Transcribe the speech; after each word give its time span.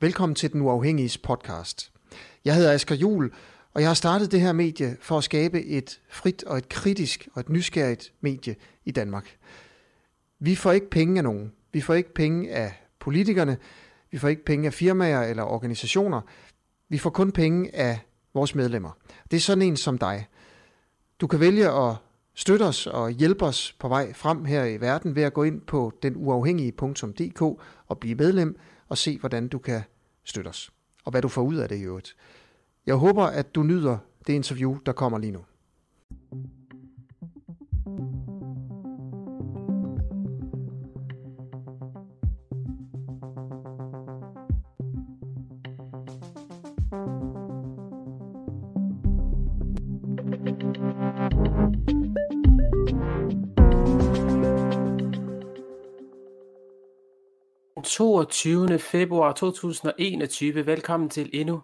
Velkommen 0.00 0.34
til 0.34 0.52
Den 0.52 0.60
Uafhængige 0.60 1.18
podcast. 1.18 1.92
Jeg 2.44 2.54
hedder 2.54 2.72
Asger 2.72 2.94
Jul, 2.94 3.32
og 3.74 3.80
jeg 3.80 3.88
har 3.88 3.94
startet 3.94 4.32
det 4.32 4.40
her 4.40 4.52
medie 4.52 4.96
for 5.00 5.18
at 5.18 5.24
skabe 5.24 5.64
et 5.64 6.00
frit 6.08 6.44
og 6.44 6.58
et 6.58 6.68
kritisk 6.68 7.28
og 7.34 7.40
et 7.40 7.48
nysgerrigt 7.48 8.12
medie 8.20 8.56
i 8.84 8.90
Danmark. 8.90 9.36
Vi 10.38 10.54
får 10.54 10.72
ikke 10.72 10.90
penge 10.90 11.18
af 11.18 11.24
nogen. 11.24 11.52
Vi 11.72 11.80
får 11.80 11.94
ikke 11.94 12.14
penge 12.14 12.50
af 12.50 12.82
politikerne. 12.98 13.56
Vi 14.10 14.18
får 14.18 14.28
ikke 14.28 14.44
penge 14.44 14.66
af 14.66 14.74
firmaer 14.74 15.22
eller 15.22 15.42
organisationer. 15.42 16.20
Vi 16.88 16.98
får 16.98 17.10
kun 17.10 17.32
penge 17.32 17.76
af 17.76 17.98
vores 18.34 18.54
medlemmer. 18.54 18.90
Det 19.30 19.36
er 19.36 19.40
sådan 19.40 19.62
en 19.62 19.76
som 19.76 19.98
dig. 19.98 20.26
Du 21.20 21.26
kan 21.26 21.40
vælge 21.40 21.70
at 21.70 21.94
støtte 22.34 22.62
os 22.62 22.86
og 22.86 23.10
hjælpe 23.10 23.44
os 23.44 23.76
på 23.78 23.88
vej 23.88 24.12
frem 24.12 24.44
her 24.44 24.64
i 24.64 24.80
verden 24.80 25.16
ved 25.16 25.22
at 25.22 25.34
gå 25.34 25.42
ind 25.42 25.60
på 25.60 25.92
denuafhængige.dk 26.02 27.42
og 27.86 27.98
blive 28.00 28.14
medlem 28.14 28.58
og 28.88 28.98
se, 28.98 29.18
hvordan 29.18 29.48
du 29.48 29.58
kan 29.58 29.82
støtte 30.24 30.48
os. 30.48 30.72
Og 31.04 31.10
hvad 31.10 31.22
du 31.22 31.28
får 31.28 31.42
ud 31.42 31.56
af 31.56 31.68
det 31.68 31.76
i 31.76 31.82
øvrigt. 31.82 32.16
Jeg 32.86 32.94
håber, 32.94 33.24
at 33.24 33.54
du 33.54 33.62
nyder 33.62 33.98
det 34.26 34.32
interview, 34.32 34.78
der 34.86 34.92
kommer 34.92 35.18
lige 35.18 35.32
nu. 35.32 35.44
22. 57.84 58.78
februar 58.78 59.32
2021. 59.32 60.66
Velkommen 60.66 61.10
til 61.10 61.30
endnu 61.32 61.62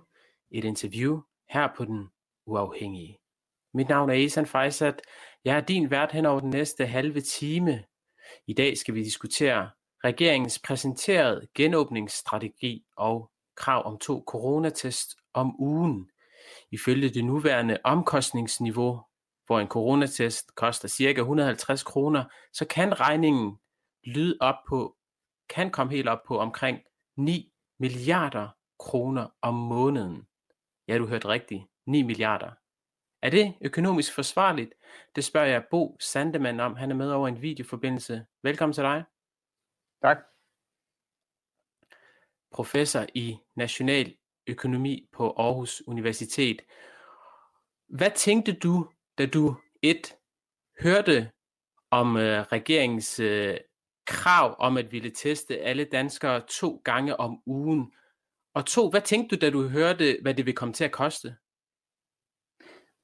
et 0.50 0.64
interview 0.64 1.20
her 1.48 1.68
på 1.76 1.84
Den 1.84 2.08
Uafhængige. 2.46 3.18
Mit 3.74 3.88
navn 3.88 4.10
er 4.10 4.14
Esan 4.14 4.46
Fejsat. 4.46 5.02
Jeg 5.44 5.56
er 5.56 5.60
din 5.60 5.90
vært 5.90 6.12
hen 6.12 6.26
over 6.26 6.40
den 6.40 6.50
næste 6.50 6.86
halve 6.86 7.20
time. 7.20 7.84
I 8.46 8.52
dag 8.54 8.78
skal 8.78 8.94
vi 8.94 9.04
diskutere 9.04 9.70
regeringens 10.04 10.58
præsenterede 10.58 11.46
genåbningsstrategi 11.54 12.84
og 12.96 13.30
krav 13.56 13.86
om 13.86 13.98
to 13.98 14.24
coronatest 14.26 15.16
om 15.34 15.60
ugen. 15.60 16.10
Ifølge 16.70 17.08
det 17.08 17.24
nuværende 17.24 17.78
omkostningsniveau, 17.84 19.00
hvor 19.46 19.60
en 19.60 19.68
coronatest 19.68 20.54
koster 20.54 20.88
ca. 20.88 21.20
150 21.20 21.82
kroner, 21.82 22.24
så 22.52 22.64
kan 22.64 23.00
regningen 23.00 23.56
lyde 24.04 24.36
op 24.40 24.56
på 24.68 24.96
kan 25.54 25.70
komme 25.70 25.92
helt 25.92 26.08
op 26.08 26.22
på 26.26 26.38
omkring 26.38 26.78
9 27.16 27.52
milliarder 27.78 28.48
kroner 28.78 29.28
om 29.40 29.54
måneden. 29.54 30.26
Ja, 30.88 30.98
du 30.98 31.06
hørte 31.06 31.28
rigtigt. 31.28 31.62
9 31.86 32.02
milliarder. 32.02 32.50
Er 33.22 33.30
det 33.30 33.54
økonomisk 33.60 34.14
forsvarligt? 34.14 34.74
Det 35.16 35.24
spørger 35.24 35.46
jeg 35.46 35.64
Bo 35.70 35.96
Sandemann 36.00 36.60
om. 36.60 36.76
Han 36.76 36.90
er 36.90 36.94
med 36.94 37.10
over 37.10 37.28
en 37.28 37.42
videoforbindelse. 37.42 38.26
Velkommen 38.42 38.74
til 38.74 38.82
dig. 38.82 39.04
Tak. 40.02 40.18
Professor 42.52 43.06
i 43.14 43.38
national 43.56 44.16
økonomi 44.46 45.08
på 45.12 45.30
Aarhus 45.30 45.82
Universitet. 45.86 46.62
Hvad 47.88 48.10
tænkte 48.16 48.52
du, 48.52 48.90
da 49.18 49.26
du 49.26 49.56
et 49.82 50.16
hørte 50.82 51.30
om 51.90 52.16
øh, 52.16 52.40
regeringens 52.40 53.20
øh, 53.20 53.56
krav 54.06 54.56
om 54.58 54.76
at 54.76 54.92
ville 54.92 55.10
teste 55.10 55.58
alle 55.58 55.84
danskere 55.84 56.42
to 56.48 56.82
gange 56.84 57.20
om 57.20 57.42
ugen? 57.46 57.92
Og 58.54 58.66
to, 58.66 58.90
hvad 58.90 59.00
tænkte 59.00 59.36
du, 59.36 59.46
da 59.46 59.50
du 59.50 59.68
hørte, 59.68 60.18
hvad 60.22 60.34
det 60.34 60.46
vil 60.46 60.54
komme 60.54 60.74
til 60.74 60.84
at 60.84 60.92
koste? 60.92 61.36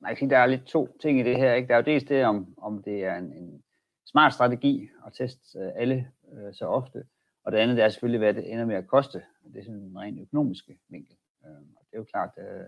Jeg 0.09 0.17
synes, 0.17 0.31
der 0.31 0.39
er 0.39 0.47
lidt 0.47 0.65
to 0.65 0.97
ting 1.03 1.21
i 1.21 1.23
det 1.23 1.37
her. 1.37 1.55
Ikke? 1.55 1.69
Der 1.69 1.75
er 1.75 1.79
jo 1.79 1.85
dels 1.85 2.05
det, 2.05 2.25
om, 2.25 2.55
om 2.59 2.83
det 2.83 3.05
er 3.05 3.17
en, 3.17 3.33
en 3.33 3.63
smart 4.07 4.35
strategi 4.35 4.89
at 5.07 5.13
teste 5.13 5.59
øh, 5.59 5.73
alle 5.77 6.13
øh, 6.33 6.55
så 6.55 6.67
ofte. 6.67 7.05
Og 7.45 7.53
det 7.53 7.59
andet 7.59 7.77
det 7.77 7.85
er 7.85 7.89
selvfølgelig, 7.89 8.19
hvad 8.19 8.35
det 8.35 8.53
ender 8.53 8.65
med 8.65 8.77
at 8.77 8.87
koste. 8.87 9.23
Det 9.53 9.61
er 9.61 9.65
sådan 9.65 9.81
en 9.81 9.99
rent 9.99 10.21
økonomiske 10.21 10.79
vinkel. 10.89 11.17
Øh, 11.45 11.51
og 11.77 11.87
det 11.87 11.95
er 11.95 11.99
jo 11.99 12.05
klart, 12.05 12.31
øh, 12.39 12.67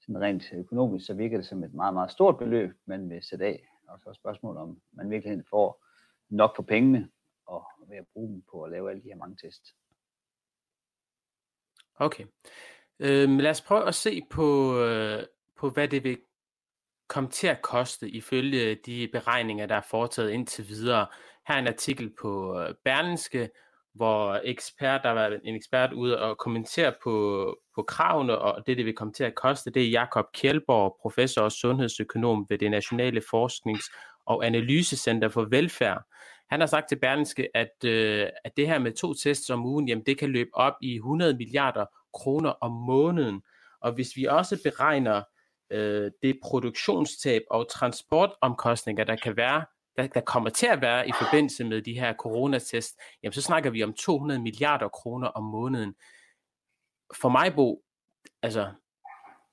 sådan 0.00 0.20
rent 0.20 0.52
økonomisk, 0.52 1.06
så 1.06 1.14
virker 1.14 1.36
det 1.36 1.46
som 1.46 1.64
et 1.64 1.74
meget, 1.74 1.94
meget 1.94 2.10
stort 2.10 2.38
beløb, 2.38 2.70
man 2.86 3.10
vil 3.10 3.22
sætte 3.22 3.44
af. 3.44 3.64
Og 3.88 3.98
så 4.00 4.08
er 4.08 4.12
spørgsmålet, 4.12 4.62
om 4.62 4.80
man 4.92 5.10
virkelig 5.10 5.44
får 5.50 5.84
nok 6.28 6.56
for 6.56 6.62
pengene 6.62 7.08
og 7.52 7.88
ved 7.88 7.96
at 7.96 8.06
bruge 8.12 8.32
dem 8.32 8.42
på 8.50 8.62
at 8.62 8.70
lave 8.70 8.90
alle 8.90 9.02
de 9.02 9.08
her 9.08 9.16
mange 9.16 9.36
tests. 9.36 9.74
Okay. 11.96 12.24
Øhm, 12.98 13.38
lad 13.38 13.50
os 13.50 13.60
prøve 13.60 13.88
at 13.88 13.94
se 13.94 14.22
på, 14.30 14.78
øh, 14.78 15.22
på, 15.58 15.70
hvad 15.70 15.88
det 15.88 16.04
vil 16.04 16.18
komme 17.08 17.30
til 17.30 17.46
at 17.46 17.62
koste 17.62 18.10
ifølge 18.10 18.74
de 18.74 19.08
beregninger, 19.12 19.66
der 19.66 19.74
er 19.74 19.86
foretaget 19.90 20.30
indtil 20.30 20.68
videre. 20.68 21.06
Her 21.48 21.54
er 21.54 21.58
en 21.58 21.68
artikel 21.68 22.14
på 22.20 22.60
øh, 22.60 22.74
Berlinske, 22.84 23.50
hvor 23.94 24.40
ekspert, 24.44 25.00
der 25.04 25.10
var 25.10 25.38
en 25.44 25.54
ekspert 25.54 25.92
ude 25.92 26.20
og 26.20 26.38
kommentere 26.38 26.94
på, 27.02 27.56
på 27.74 27.82
kravene 27.82 28.38
og 28.38 28.66
det, 28.66 28.76
det 28.76 28.86
vil 28.86 28.94
komme 28.94 29.12
til 29.12 29.24
at 29.24 29.34
koste. 29.34 29.70
Det 29.70 29.82
er 29.82 29.90
Jakob 29.90 30.26
Kjeldborg, 30.34 30.98
professor 31.02 31.42
og 31.42 31.52
sundhedsøkonom 31.52 32.46
ved 32.48 32.58
det 32.58 32.70
Nationale 32.70 33.20
Forsknings- 33.20 33.90
og 34.26 34.46
Analysecenter 34.46 35.28
for 35.28 35.44
Velfærd, 35.44 36.02
han 36.52 36.60
har 36.60 36.66
sagt 36.66 36.88
til 36.88 36.98
Berlingske, 36.98 37.48
at, 37.54 37.84
øh, 37.84 38.28
at 38.44 38.56
det 38.56 38.66
her 38.66 38.78
med 38.78 38.92
to 38.92 39.14
tests 39.14 39.50
om 39.50 39.66
ugen, 39.66 39.88
jamen 39.88 40.04
det 40.06 40.18
kan 40.18 40.30
løbe 40.30 40.50
op 40.54 40.72
i 40.82 40.94
100 40.94 41.36
milliarder 41.36 41.86
kroner 42.14 42.50
om 42.50 42.72
måneden. 42.72 43.42
Og 43.80 43.92
hvis 43.92 44.16
vi 44.16 44.24
også 44.24 44.62
beregner 44.62 45.22
øh, 45.70 46.10
det 46.22 46.38
produktionstab 46.42 47.42
og 47.50 47.70
transportomkostninger, 47.70 49.04
der 49.04 49.16
kan 49.16 49.36
være, 49.36 49.64
der, 49.96 50.06
der 50.06 50.20
kommer 50.20 50.50
til 50.50 50.66
at 50.66 50.80
være 50.80 51.08
i 51.08 51.12
forbindelse 51.22 51.64
med 51.64 51.82
de 51.82 52.00
her 52.00 52.14
coronatest, 52.14 52.98
jamen 53.22 53.32
så 53.32 53.42
snakker 53.42 53.70
vi 53.70 53.82
om 53.82 53.92
200 53.92 54.40
milliarder 54.40 54.88
kroner 54.88 55.28
om 55.28 55.44
måneden. 55.44 55.94
For 57.14 57.28
mig, 57.28 57.54
Bo, 57.54 57.82
altså, 58.42 58.72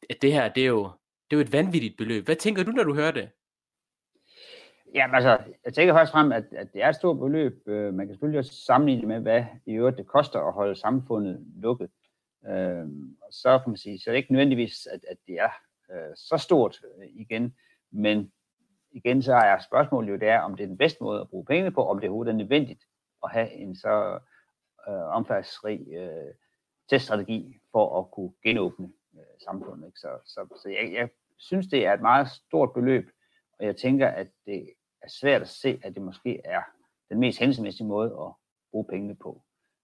at 0.10 0.22
det 0.22 0.34
her, 0.34 0.50
det 0.50 0.64
er 0.64 0.68
jo, 0.68 0.84
det 1.30 1.36
er 1.36 1.38
jo 1.38 1.42
et 1.42 1.54
vanvittigt 1.54 1.98
beløb. 1.98 2.26
Hvad 2.26 2.36
tænker 2.36 2.64
du, 2.64 2.72
når 2.72 2.84
du 2.84 2.94
hører 2.94 3.12
det? 3.12 3.30
Ja, 4.96 5.16
altså, 5.16 5.38
jeg 5.66 5.74
tænker 5.74 5.94
først 5.94 6.12
frem, 6.12 6.32
at, 6.32 6.44
at 6.52 6.74
det 6.74 6.84
er 6.84 6.90
et 6.90 6.96
stort 6.96 7.20
beløb. 7.20 7.68
Øh, 7.68 7.94
man 7.94 8.08
kan 8.08 8.14
selvfølgelig 8.14 8.40
også 8.40 8.54
sammenligne 8.54 9.02
det 9.02 9.08
med, 9.08 9.20
hvad 9.20 9.46
i 9.66 9.74
øvrigt 9.74 9.98
det 9.98 10.08
koster 10.08 10.40
at 10.40 10.54
holde 10.54 10.76
samfundet 10.76 11.46
lukket. 11.56 11.90
Øh, 12.48 12.88
og 13.22 13.34
så 13.34 13.60
kan 13.60 13.70
man 13.70 13.78
sige, 13.78 14.00
så 14.00 14.10
er 14.10 14.14
det 14.14 14.18
ikke 14.18 14.32
nødvendigvis, 14.32 14.88
at, 14.88 15.06
at 15.08 15.18
det 15.28 15.40
er 15.40 15.50
øh, 15.92 16.16
så 16.16 16.38
stort 16.38 16.82
øh, 16.98 17.08
igen, 17.14 17.56
men 17.92 18.32
igen 18.92 19.22
så 19.22 19.34
er 19.34 19.60
spørgsmålet 19.60 20.12
jo 20.12 20.18
det 20.18 20.28
er, 20.28 20.40
om 20.40 20.56
det 20.56 20.64
er 20.64 20.68
den 20.68 20.78
bedste 20.78 21.04
måde 21.04 21.22
at 21.22 21.30
bruge 21.30 21.46
pengene 21.46 21.72
på, 21.72 21.86
om 21.86 22.00
det 22.00 22.10
overhovedet 22.10 22.32
er 22.32 22.38
nødvendigt 22.38 22.84
at 23.24 23.32
have 23.32 23.52
en 23.52 23.76
så 23.76 24.20
øh, 24.88 24.94
omfangsrig 24.94 25.88
øh, 25.94 26.34
teststrategi 26.90 27.60
for 27.72 28.00
at 28.00 28.12
kunne 28.12 28.32
genåbne 28.44 28.92
øh, 29.16 29.22
samfundet. 29.46 29.88
Ikke? 29.88 30.00
Så, 30.00 30.08
så, 30.26 30.60
så 30.62 30.70
jeg, 30.70 30.94
jeg 30.94 31.10
synes, 31.38 31.68
det 31.68 31.86
er 31.86 31.94
et 31.94 32.02
meget 32.02 32.28
stort 32.28 32.74
beløb, 32.74 33.10
og 33.60 33.66
jeg 33.66 33.76
tænker, 33.76 34.08
at 34.08 34.28
det 34.46 34.70
er 35.02 35.10
svært 35.10 35.42
at 35.42 35.48
se, 35.48 35.80
at 35.84 35.96
det 35.96 36.02
måske 36.02 36.42
er 36.46 36.62
den 37.10 37.20
mest 37.20 37.40
hensigtsmæssige 37.40 37.88
måde 37.88 38.08
at 38.08 38.34
bruge 38.72 38.86
pengene 38.90 39.16
på. 39.16 39.42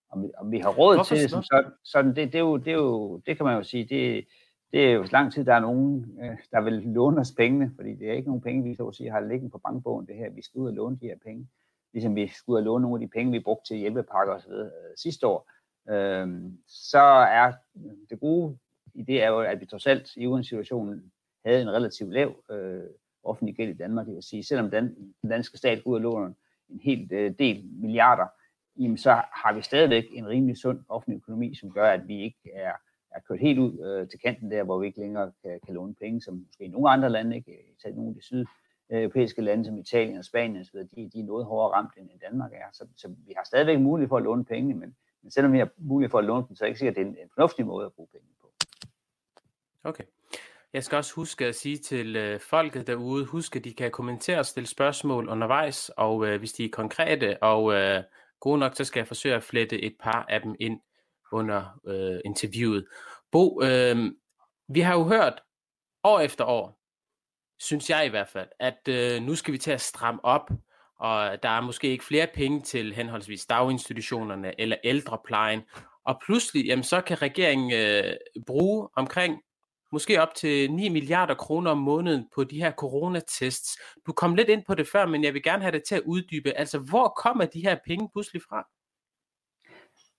Om 0.09 0.24
vi, 0.24 0.31
om 0.38 0.52
vi 0.52 0.59
har 0.59 0.70
råd 0.70 0.96
Hvorfor 0.96 1.16
til 1.16 1.24
det 1.24 1.31
som 1.31 1.44
sådan, 1.44 1.72
sådan 1.84 2.16
det, 2.16 2.34
det, 2.34 2.36
er 2.36 2.40
jo, 2.40 2.58
det, 2.58 2.68
er 2.68 2.78
jo, 2.78 3.18
det 3.18 3.38
kan 3.38 3.46
man 3.46 3.56
jo 3.58 3.64
sige, 3.64 3.86
det, 3.86 4.28
det 4.72 4.86
er 4.86 4.92
jo 4.92 5.06
så 5.06 5.12
lang 5.12 5.34
tid, 5.34 5.46
der 5.46 5.53
er 5.53 5.59
nogen, 5.59 6.18
øh, 6.24 6.38
der 6.52 6.62
vil 6.62 6.74
låne 6.74 7.22
os 7.22 7.31
pengene, 7.38 7.72
fordi 7.76 7.96
det 7.96 8.09
er 8.09 8.14
ikke 8.14 8.30
nogen 8.30 8.42
penge, 8.42 8.64
vi 8.64 8.76
så 8.76 8.88
at 8.88 8.96
sige, 8.96 9.12
har 9.12 9.20
liggende 9.20 9.52
på 9.52 9.58
bankbogen, 9.58 10.08
det 10.08 10.16
her, 10.16 10.30
vi 10.30 10.42
skal 10.42 10.59
ud 10.59 10.68
og 10.68 10.74
låne 10.74 10.98
de 11.02 11.06
her 11.06 11.18
penge, 11.26 11.47
ligesom 11.94 12.16
vi 12.16 12.28
skal 12.28 12.52
ud 12.52 12.58
og 12.58 12.64
låne 12.64 12.82
nogle 12.82 12.96
af 12.96 13.08
de 13.08 13.12
penge, 13.14 13.32
vi 13.32 13.40
brugte 13.40 13.68
til 13.68 13.78
hjælpepakker 13.78 14.34
osv. 14.34 14.52
Øh, 14.52 14.72
sidste 14.96 15.28
år, 15.28 15.52
øh, 15.90 16.52
så 16.68 17.02
er 17.32 17.53
det 18.09 18.20
gode 18.20 18.58
i 18.94 19.03
det 19.03 19.23
er 19.23 19.28
jo, 19.28 19.40
at 19.40 19.61
vi 19.61 19.66
trods 19.66 19.88
alt 19.88 20.16
i 20.16 20.28
uden 20.28 20.44
situationen 20.44 21.11
havde 21.46 21.61
en 21.61 21.70
relativt 21.70 22.14
lav 22.14 22.35
øh, 22.52 22.84
offentlig 23.25 23.55
gæld 23.55 23.69
i 23.69 23.77
Danmark. 23.77 24.05
Det 24.05 24.16
vil 24.16 24.23
sige, 24.23 24.43
selvom 24.43 24.72
den, 24.72 25.13
den 25.22 25.29
danske 25.29 25.57
stat 25.57 25.83
går 25.83 25.91
ud 25.91 25.95
og 25.95 26.01
låner 26.01 26.33
en 26.69 26.79
hel 26.79 27.13
øh, 27.13 27.33
del 27.39 27.66
milliarder, 27.81 28.27
jamen 28.79 28.97
så 28.97 29.11
har 29.11 29.53
vi 29.53 29.61
stadigvæk 29.61 30.05
en 30.11 30.27
rimelig 30.27 30.57
sund 30.57 30.79
offentlig 30.89 31.17
økonomi, 31.17 31.55
som 31.55 31.72
gør, 31.72 31.89
at 31.89 32.07
vi 32.07 32.22
ikke 32.22 32.51
er, 32.53 32.73
er 33.11 33.19
kørt 33.27 33.39
helt 33.39 33.59
ud 33.59 33.79
øh, 33.85 34.09
til 34.09 34.19
kanten 34.19 34.51
der, 34.51 34.63
hvor 34.63 34.79
vi 34.79 34.87
ikke 34.87 34.99
længere 34.99 35.31
kan, 35.43 35.59
kan 35.66 35.73
låne 35.73 35.95
penge, 35.95 36.22
som 36.22 36.45
måske 36.47 36.67
nogle 36.67 36.89
andre 36.89 37.09
lande, 37.09 37.35
ikke? 37.35 37.75
Tag 37.83 37.93
nogle 37.93 38.09
af 38.09 38.16
de 38.16 38.22
sydeuropæiske 38.22 39.41
lande, 39.41 39.66
som 39.66 39.77
Italien 39.77 40.17
og 40.17 40.25
Spanien 40.25 40.61
osv., 40.61 40.79
de, 40.79 41.09
de 41.13 41.19
er 41.19 41.23
noget 41.23 41.45
hårdere 41.45 41.73
ramt, 41.73 41.91
end, 41.97 42.09
end 42.11 42.19
Danmark 42.19 42.51
er. 42.53 42.69
Så, 42.73 42.87
så 42.97 43.07
vi 43.07 43.33
har 43.37 43.43
stadigvæk 43.43 43.79
mulighed 43.79 44.09
for 44.09 44.17
at 44.17 44.23
låne 44.23 44.45
penge, 44.45 44.73
men, 44.73 44.95
men 45.22 45.31
selvom 45.31 45.53
vi 45.53 45.57
har 45.57 45.69
mulighed 45.77 46.11
for 46.11 46.19
at 46.19 46.25
låne 46.25 46.45
dem, 46.47 46.55
så 46.55 46.63
er 46.63 46.66
det 46.66 46.69
ikke 46.69 46.79
sikkert, 46.79 46.91
at 46.91 46.95
det 46.95 47.01
er 47.03 47.07
en, 47.07 47.17
en 47.23 47.29
fornuftig 47.35 47.66
måde 47.66 47.85
at 47.85 47.93
bruge 47.93 48.07
penge 48.11 48.27
på. 48.41 48.51
Okay. 49.83 50.03
Jeg 50.75 50.83
skal 50.83 50.95
også 50.95 51.16
huske 51.16 51.45
at 51.45 51.55
sige 51.55 51.77
til 51.77 52.16
øh, 52.16 52.39
folket 52.39 52.87
derude, 52.87 53.25
husk 53.25 53.55
at 53.55 53.63
de 53.63 53.73
kan 53.73 53.91
kommentere 53.91 54.39
og 54.39 54.45
stille 54.45 54.67
spørgsmål 54.67 55.29
undervejs, 55.29 55.91
og 55.97 56.27
øh, 56.27 56.39
hvis 56.39 56.53
de 56.53 56.66
er 56.66 56.69
konkrete 56.69 57.43
og 57.43 57.73
øh, 57.73 58.03
gode 58.39 58.59
nok, 58.59 58.75
så 58.75 58.83
skal 58.83 58.99
jeg 58.99 59.07
forsøge 59.07 59.35
at 59.35 59.43
flette 59.43 59.81
et 59.81 59.95
par 59.99 60.25
af 60.29 60.41
dem 60.41 60.55
ind 60.59 60.79
under 61.31 61.79
øh, 61.87 62.19
interviewet. 62.25 62.85
Bo, 63.31 63.61
øh, 63.63 64.11
vi 64.67 64.79
har 64.79 64.93
jo 64.93 65.03
hørt 65.03 65.41
år 66.03 66.19
efter 66.19 66.45
år, 66.45 66.79
synes 67.59 67.89
jeg 67.89 68.05
i 68.05 68.09
hvert 68.09 68.29
fald, 68.29 68.49
at 68.59 68.87
øh, 68.89 69.22
nu 69.22 69.35
skal 69.35 69.53
vi 69.53 69.57
til 69.57 69.72
at 69.72 69.81
stramme 69.81 70.25
op, 70.25 70.49
og 70.99 71.43
der 71.43 71.49
er 71.49 71.61
måske 71.61 71.87
ikke 71.87 72.03
flere 72.05 72.27
penge 72.33 72.61
til 72.61 72.93
henholdsvis 72.93 73.45
daginstitutionerne 73.45 74.61
eller 74.61 74.77
ældreplejen, 74.83 75.61
og 76.05 76.22
pludselig, 76.25 76.66
jamen, 76.66 76.83
så 76.83 77.01
kan 77.01 77.22
regeringen 77.22 77.73
øh, 77.73 78.13
bruge 78.47 78.89
omkring 78.95 79.41
måske 79.96 80.22
op 80.22 80.34
til 80.36 80.72
9 80.72 80.90
milliarder 80.90 81.34
kroner 81.34 81.72
om 81.72 81.78
måneden 81.78 82.28
på 82.36 82.44
de 82.44 82.62
her 82.64 82.72
coronatests. 82.72 83.78
Du 84.06 84.12
kom 84.14 84.36
lidt 84.36 84.50
ind 84.50 84.64
på 84.66 84.76
det 84.76 84.88
før, 84.88 85.06
men 85.06 85.24
jeg 85.24 85.34
vil 85.34 85.44
gerne 85.44 85.62
have 85.62 85.72
det 85.72 85.84
til 85.84 85.96
at 85.96 86.02
uddybe. 86.06 86.52
Altså, 86.52 86.80
hvor 86.80 87.08
kommer 87.08 87.46
de 87.46 87.62
her 87.62 87.78
penge 87.86 88.09
pludselig 88.14 88.42
fra? 88.50 88.68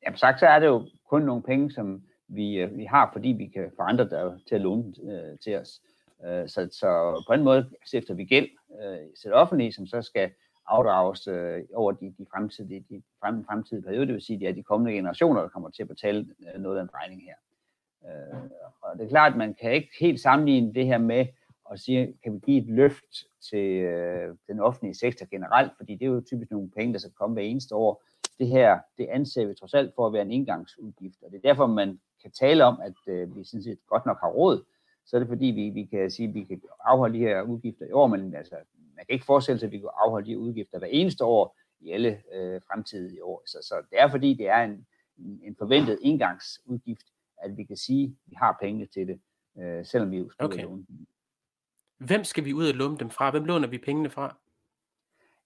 Jamen 0.03 0.19
sagt 0.19 0.41
så 0.41 0.47
er 0.47 0.59
det 0.59 0.67
jo 0.67 0.89
kun 1.11 1.23
nogle 1.23 1.43
penge, 1.43 1.73
som 1.73 2.03
vi, 2.29 2.55
øh, 2.55 2.77
vi 2.77 2.85
har, 2.85 3.11
fordi 3.13 3.29
vi 3.29 3.47
kan 3.47 3.73
få 3.77 3.83
andre 3.83 4.09
der, 4.09 4.39
til 4.49 4.55
at 4.55 4.61
låne 4.61 4.95
øh, 5.03 5.39
til 5.39 5.57
os. 5.57 5.81
Øh, 6.27 6.49
så, 6.49 6.69
så 6.73 7.23
på 7.29 7.33
en 7.33 7.45
måde 7.45 7.71
sætter 7.87 8.15
vi 8.15 8.25
gæld 8.25 8.49
øh, 8.83 8.99
til 9.21 9.31
det 9.31 9.33
offentlige, 9.33 9.73
som 9.73 9.87
så 9.87 10.03
skal 10.03 10.31
afdrages 10.67 11.27
øh, 11.27 11.63
over 11.75 11.93
de, 11.93 12.15
de, 12.19 12.27
fremtidige, 12.33 12.85
de 12.91 13.03
frem, 13.21 13.45
fremtidige 13.45 13.85
perioder, 13.85 14.05
det 14.05 14.15
vil 14.15 14.23
sige, 14.23 14.37
at 14.37 14.41
det 14.41 14.49
er 14.49 14.53
de 14.53 14.63
kommende 14.63 14.93
generationer, 14.93 15.41
der 15.41 15.49
kommer 15.49 15.71
til 15.71 15.83
at 15.83 15.89
betale 15.89 16.27
øh, 16.47 16.61
noget 16.61 16.79
af 16.79 16.83
den 16.83 16.95
regning 16.95 17.23
her. 17.23 17.35
Øh, 18.07 18.41
og 18.83 18.99
det 18.99 19.05
er 19.05 19.09
klart, 19.09 19.33
at 19.33 19.39
man 19.39 19.55
kan 19.55 19.73
ikke 19.73 19.91
helt 20.01 20.21
sammenligne 20.21 20.75
det 20.75 20.87
her 20.87 20.99
med 20.99 21.27
at 21.73 21.81
sige, 21.81 22.15
kan 22.23 22.35
vi 22.35 22.39
give 22.39 22.63
et 22.63 22.69
løft 22.69 23.27
til 23.51 23.71
øh, 23.71 24.37
den 24.49 24.61
offentlige 24.61 24.95
sektor 24.95 25.27
generelt, 25.31 25.73
fordi 25.77 25.95
det 25.95 26.03
er 26.03 26.11
jo 26.11 26.23
typisk 26.27 26.51
nogle 26.51 26.71
penge, 26.71 26.93
der 26.93 26.99
skal 26.99 27.13
komme 27.13 27.35
hver 27.35 27.43
eneste 27.43 27.75
år. 27.75 28.05
Det 28.39 28.49
her, 28.49 28.79
det 28.99 29.07
anser 29.07 29.47
vi 29.47 29.55
trods 29.55 29.75
alt 29.75 29.93
for 29.95 30.07
at 30.07 30.13
være 30.13 30.23
en 30.23 30.31
indgangsudgift, 30.31 31.23
og 31.23 31.31
det 31.31 31.37
er 31.37 31.49
derfor, 31.49 31.67
man 31.67 32.01
kan 32.23 32.31
tale 32.31 32.65
om, 32.65 32.81
at 32.81 33.13
øh, 33.13 33.37
vi 33.37 33.45
sådan 33.45 33.63
set 33.63 33.79
godt 33.87 34.07
nok 34.07 34.21
har 34.21 34.29
råd, 34.29 34.65
så 35.07 35.17
er 35.17 35.21
det 35.21 35.29
fordi, 35.29 35.47
vi, 35.47 35.71
vi 35.71 35.85
kan 35.85 36.11
sige, 36.11 36.29
at 36.29 36.35
vi 36.35 36.45
kan 36.45 36.61
afholde 36.85 37.19
de 37.19 37.25
her 37.25 37.43
udgifter 37.43 37.87
i 37.87 37.93
år, 37.93 38.07
men 38.07 38.35
altså, 38.35 38.55
man 38.97 39.05
kan 39.07 39.13
ikke 39.13 39.25
forestille 39.25 39.59
sig, 39.59 39.67
at 39.67 39.73
vi 39.73 39.79
kan 39.79 39.89
afholde 40.05 40.27
de 40.27 40.31
her 40.31 40.39
udgifter 40.39 40.79
hver 40.79 40.89
eneste 40.89 41.25
år 41.25 41.57
i 41.81 41.91
alle 41.91 42.23
øh, 42.35 42.61
fremtidige 42.71 43.25
år. 43.25 43.43
Så, 43.47 43.59
så 43.63 43.75
det 43.91 44.01
er 44.01 44.09
fordi, 44.09 44.35
det 44.35 44.49
er 44.49 44.63
en, 44.63 44.87
en 45.43 45.57
forventet 45.59 45.99
indgangsudgift, 46.03 47.07
at 47.43 47.57
vi 47.57 47.65
kan 47.65 47.77
sige, 47.77 48.05
at 48.05 48.31
vi 48.31 48.35
har 48.39 48.59
penge 48.61 48.87
til 48.87 49.07
det, 49.07 49.21
øh, 49.59 49.87
selvom 49.87 50.11
vi 50.11 50.25
skal 50.31 50.47
okay. 50.47 50.63
låne 50.63 50.85
dem. 50.89 51.07
Hvem 51.99 52.25
skal 52.25 52.45
vi 52.45 52.53
ud 52.53 52.69
og 52.69 52.75
låne 52.75 52.99
dem 52.99 53.11
fra? 53.11 53.31
Hvem 53.31 53.45
låner 53.45 53.69
vi 53.69 53.79
pengene 53.79 54.11
fra? 54.11 54.37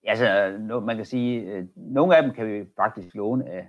Ja, 0.04 0.10
altså, 0.10 0.58
man 0.81 0.96
kan 0.96 1.04
sige, 1.04 1.40
øh, 1.40 1.66
nogle 1.76 2.16
af 2.16 2.22
dem 2.22 2.32
kan 2.32 2.46
vi 2.46 2.66
faktisk 2.76 3.14
låne 3.14 3.50
af 3.50 3.69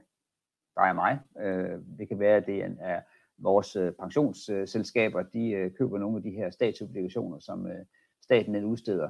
dig 0.76 0.90
og 0.90 0.96
mig. 0.96 1.20
Øh, 1.40 1.80
det 2.00 2.08
kan 2.08 2.20
være, 2.20 2.38
at 2.38 2.46
det 2.46 2.78
er 2.80 3.02
vores 3.38 3.76
øh, 3.76 3.92
pensionsselskaber, 3.92 5.24
de 5.24 5.72
køber 5.78 5.98
nogle 5.98 6.18
af 6.18 6.24
de 6.24 6.32
her 6.32 6.50
statsobligationer, 6.50 7.40
som 7.40 7.68
staten 8.22 8.66
udsteder. 8.66 9.10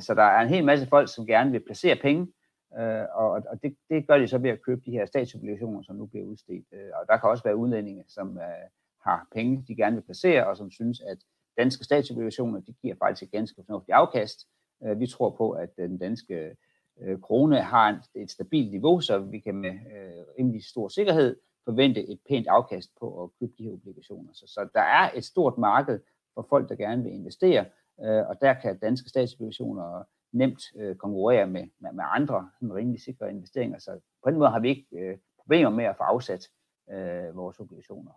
Så 0.00 0.14
der 0.16 0.22
er 0.22 0.40
en 0.40 0.48
hel 0.48 0.64
masse 0.64 0.86
folk, 0.86 1.14
som 1.14 1.26
gerne 1.26 1.50
vil 1.50 1.60
placere 1.60 1.96
penge, 1.96 2.32
Øh, 2.78 3.06
og, 3.14 3.30
og 3.30 3.62
det, 3.62 3.76
det 3.90 4.06
gør 4.06 4.18
de 4.18 4.28
så 4.28 4.38
ved 4.38 4.50
at 4.50 4.62
købe 4.62 4.82
de 4.86 4.90
her 4.90 5.06
statsobligationer, 5.06 5.82
som 5.82 5.96
nu 5.96 6.06
bliver 6.06 6.26
udstedt. 6.26 6.66
Øh, 6.72 6.90
og 6.94 7.06
der 7.08 7.16
kan 7.16 7.30
også 7.30 7.44
være 7.44 7.56
udlændinge, 7.56 8.04
som 8.08 8.38
øh, 8.38 8.68
har 9.04 9.28
penge, 9.34 9.64
de 9.68 9.76
gerne 9.76 9.96
vil 9.96 10.02
placere, 10.02 10.46
og 10.46 10.56
som 10.56 10.70
synes, 10.70 11.00
at 11.00 11.18
danske 11.58 11.84
statsobligationer, 11.84 12.60
de 12.60 12.72
giver 12.72 12.94
faktisk 12.98 13.22
et 13.22 13.30
ganske 13.30 13.62
fornuftigt 13.66 13.94
afkast. 13.94 14.48
Vi 14.96 15.06
tror 15.06 15.30
på, 15.30 15.50
at 15.50 15.76
den 15.76 15.98
danske 15.98 16.56
øh, 17.00 17.20
krone 17.20 17.60
har 17.60 18.06
et 18.14 18.30
stabilt 18.30 18.70
niveau, 18.70 19.00
så 19.00 19.18
vi 19.18 19.38
kan 19.38 19.54
med 19.54 19.70
øh, 19.70 20.24
rimelig 20.38 20.64
stor 20.64 20.88
sikkerhed 20.88 21.36
forvente 21.64 22.08
et 22.08 22.20
pænt 22.28 22.46
afkast 22.46 22.90
på 23.00 23.22
at 23.22 23.30
købe 23.40 23.52
de 23.58 23.64
her 23.64 23.72
obligationer. 23.72 24.32
Så, 24.32 24.46
så 24.46 24.68
der 24.74 24.80
er 24.80 25.10
et 25.14 25.24
stort 25.24 25.58
marked 25.58 26.00
for 26.34 26.46
folk, 26.48 26.68
der 26.68 26.74
gerne 26.74 27.02
vil 27.02 27.12
investere, 27.12 27.64
øh, 28.00 28.28
og 28.28 28.36
der 28.40 28.54
kan 28.54 28.78
danske 28.78 29.08
statsobligationer 29.08 30.04
nemt 30.34 30.62
øh, 30.76 30.96
konkurrere 30.96 31.46
med, 31.46 31.64
med, 31.78 31.92
med 31.92 32.04
andre 32.06 32.50
sådan 32.54 32.74
rimelig 32.74 33.00
sikre 33.00 33.30
investeringer. 33.30 33.78
Så 33.78 34.00
på 34.24 34.30
den 34.30 34.38
måde 34.38 34.50
har 34.50 34.60
vi 34.60 34.68
ikke 34.68 34.86
øh, 34.92 35.18
problemer 35.38 35.70
med 35.70 35.84
at 35.84 35.96
få 35.96 36.02
afsat 36.02 36.48
øh, 36.90 37.36
vores 37.36 37.60
obligationer. 37.60 38.12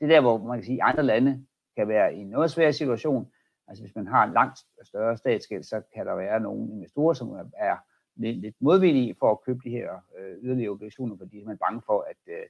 Det 0.00 0.04
er 0.04 0.14
der, 0.14 0.20
hvor 0.20 0.38
man 0.38 0.58
kan 0.58 0.64
sige, 0.64 0.82
at 0.82 0.88
andre 0.88 1.02
lande 1.02 1.46
kan 1.76 1.88
være 1.88 2.14
i 2.14 2.18
en 2.18 2.26
noget 2.26 2.50
svær 2.50 2.70
situation. 2.70 3.32
Altså 3.68 3.84
hvis 3.84 3.94
man 3.94 4.06
har 4.06 4.24
en 4.24 4.32
langt 4.32 4.58
større 4.82 5.16
statsgæld, 5.16 5.62
så 5.62 5.82
kan 5.94 6.06
der 6.06 6.14
være 6.14 6.40
nogle 6.40 6.72
investorer, 6.72 7.14
som 7.14 7.50
er 7.56 7.76
lidt, 8.16 8.40
lidt 8.40 8.56
modvillige 8.60 9.14
for 9.18 9.30
at 9.30 9.40
købe 9.46 9.60
de 9.64 9.70
her 9.70 9.92
øh, 10.18 10.36
yderligere 10.42 10.70
obligationer, 10.70 11.16
fordi 11.16 11.44
man 11.44 11.54
er 11.54 11.58
bange 11.58 11.82
for, 11.86 12.00
at 12.00 12.34
øh, 12.34 12.46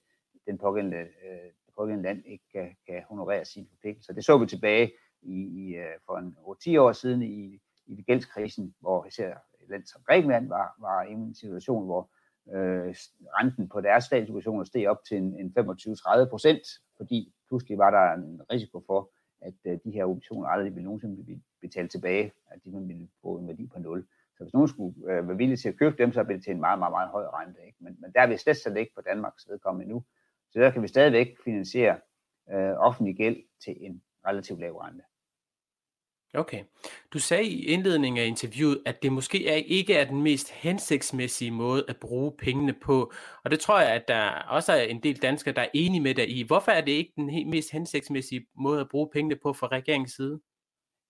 den 0.47 0.59
pågældende, 0.59 0.99
øh, 0.99 1.51
det 1.67 1.75
pågældende 1.77 2.09
land 2.09 2.23
ikke 2.27 2.45
kan, 2.53 2.77
kan 2.87 3.03
honorere 3.09 3.45
sine 3.45 3.67
forpligtelser. 3.71 4.13
Det 4.13 4.25
så 4.25 4.39
vi 4.39 4.47
tilbage 4.47 4.93
i, 5.23 5.35
i, 5.35 5.77
øh, 5.77 5.99
for 6.07 6.17
en 6.19 6.37
10 6.61 6.77
år 6.77 6.93
siden 6.93 7.23
i, 7.23 7.61
i 7.99 8.03
gældskrisen, 8.03 8.75
hvor 8.81 9.07
især 9.07 9.31
et 9.63 9.69
land 9.69 9.87
som 9.87 10.03
Grækenland 10.07 10.49
var, 10.49 10.77
var 10.79 11.03
i 11.03 11.13
en 11.13 11.35
situation, 11.35 11.85
hvor 11.85 12.11
øh, 12.55 12.95
renten 13.39 13.69
på 13.69 13.81
deres 13.81 14.05
statsobligationer 14.05 14.65
steg 14.65 14.89
op 14.89 15.05
til 15.09 15.17
en, 15.17 15.41
en 15.41 15.55
25-30 15.59 16.29
procent, 16.31 16.63
fordi 16.97 17.35
pludselig 17.49 17.79
var 17.79 17.91
der 17.91 18.13
en 18.13 18.41
risiko 18.53 18.83
for, 18.87 19.11
at 19.41 19.55
øh, 19.65 19.79
de 19.85 19.91
her 19.91 20.05
obligationer 20.05 20.49
aldrig 20.49 20.75
ville 20.75 20.85
nogensinde 20.85 21.25
blive 21.25 21.43
betalt 21.61 21.91
tilbage, 21.91 22.33
at 22.51 22.65
de 22.65 22.71
ville 22.71 23.09
få 23.23 23.39
en 23.39 23.49
værdi 23.49 23.67
på 23.67 23.79
nul. 23.79 24.07
Så 24.37 24.45
hvis 24.45 24.55
nogen 24.55 24.69
skulle 24.69 25.13
øh, 25.13 25.29
være 25.29 25.37
villige 25.37 25.57
til 25.57 25.69
at 25.69 25.77
købe 25.77 25.97
dem, 25.99 26.13
så 26.13 26.23
ville 26.23 26.37
det 26.37 26.45
til 26.45 26.55
en 26.55 26.61
meget, 26.61 26.79
meget, 26.79 26.93
meget 26.93 27.11
høj 27.11 27.25
rente. 27.25 27.61
Ikke? 27.67 27.79
Men, 27.81 27.97
men 28.01 28.13
der 28.13 28.21
er 28.21 28.27
vi 28.27 28.37
slet 28.37 28.57
slet 28.57 28.77
ikke 28.77 28.95
på 28.95 29.01
Danmarks 29.01 29.49
vedkommende 29.49 29.93
nu. 29.93 30.05
Så 30.51 30.61
der 30.61 30.71
kan 30.71 30.83
vi 30.83 30.89
stadigvæk 30.89 31.37
finansiere 31.45 31.99
øh, 32.53 32.75
offentlig 32.79 33.17
gæld 33.17 33.43
til 33.65 33.77
en 33.81 34.03
relativt 34.27 34.61
lav 34.61 34.77
rente. 34.77 35.05
Okay. 36.35 36.65
Du 37.13 37.19
sagde 37.19 37.45
i 37.45 37.65
indledningen 37.65 38.23
af 38.23 38.27
interviewet, 38.27 38.83
at 38.87 39.03
det 39.03 39.13
måske 39.13 39.49
er, 39.49 39.55
ikke 39.55 39.95
er 39.95 40.05
den 40.05 40.23
mest 40.23 40.51
hensigtsmæssige 40.51 41.51
måde 41.51 41.85
at 41.89 41.97
bruge 41.97 42.33
pengene 42.39 42.73
på. 42.73 43.13
Og 43.45 43.51
det 43.51 43.61
tror 43.61 43.81
jeg, 43.81 43.91
at 43.91 44.09
der 44.09 44.31
også 44.49 44.73
er 44.73 44.83
en 44.83 45.03
del 45.03 45.23
danskere, 45.23 45.55
der 45.55 45.63
er 45.63 45.69
enige 45.75 46.01
med 46.01 46.15
dig 46.15 46.31
i. 46.37 46.43
Hvorfor 46.47 46.73
er 46.73 46.81
det 46.81 46.93
ikke 46.93 47.13
den 47.17 47.51
mest 47.51 47.73
hensigtsmæssige 47.73 48.47
måde 48.57 48.81
at 48.81 48.89
bruge 48.89 49.09
pengene 49.13 49.37
på 49.37 49.53
fra 49.53 49.67
regeringens 49.67 50.13
side? 50.13 50.41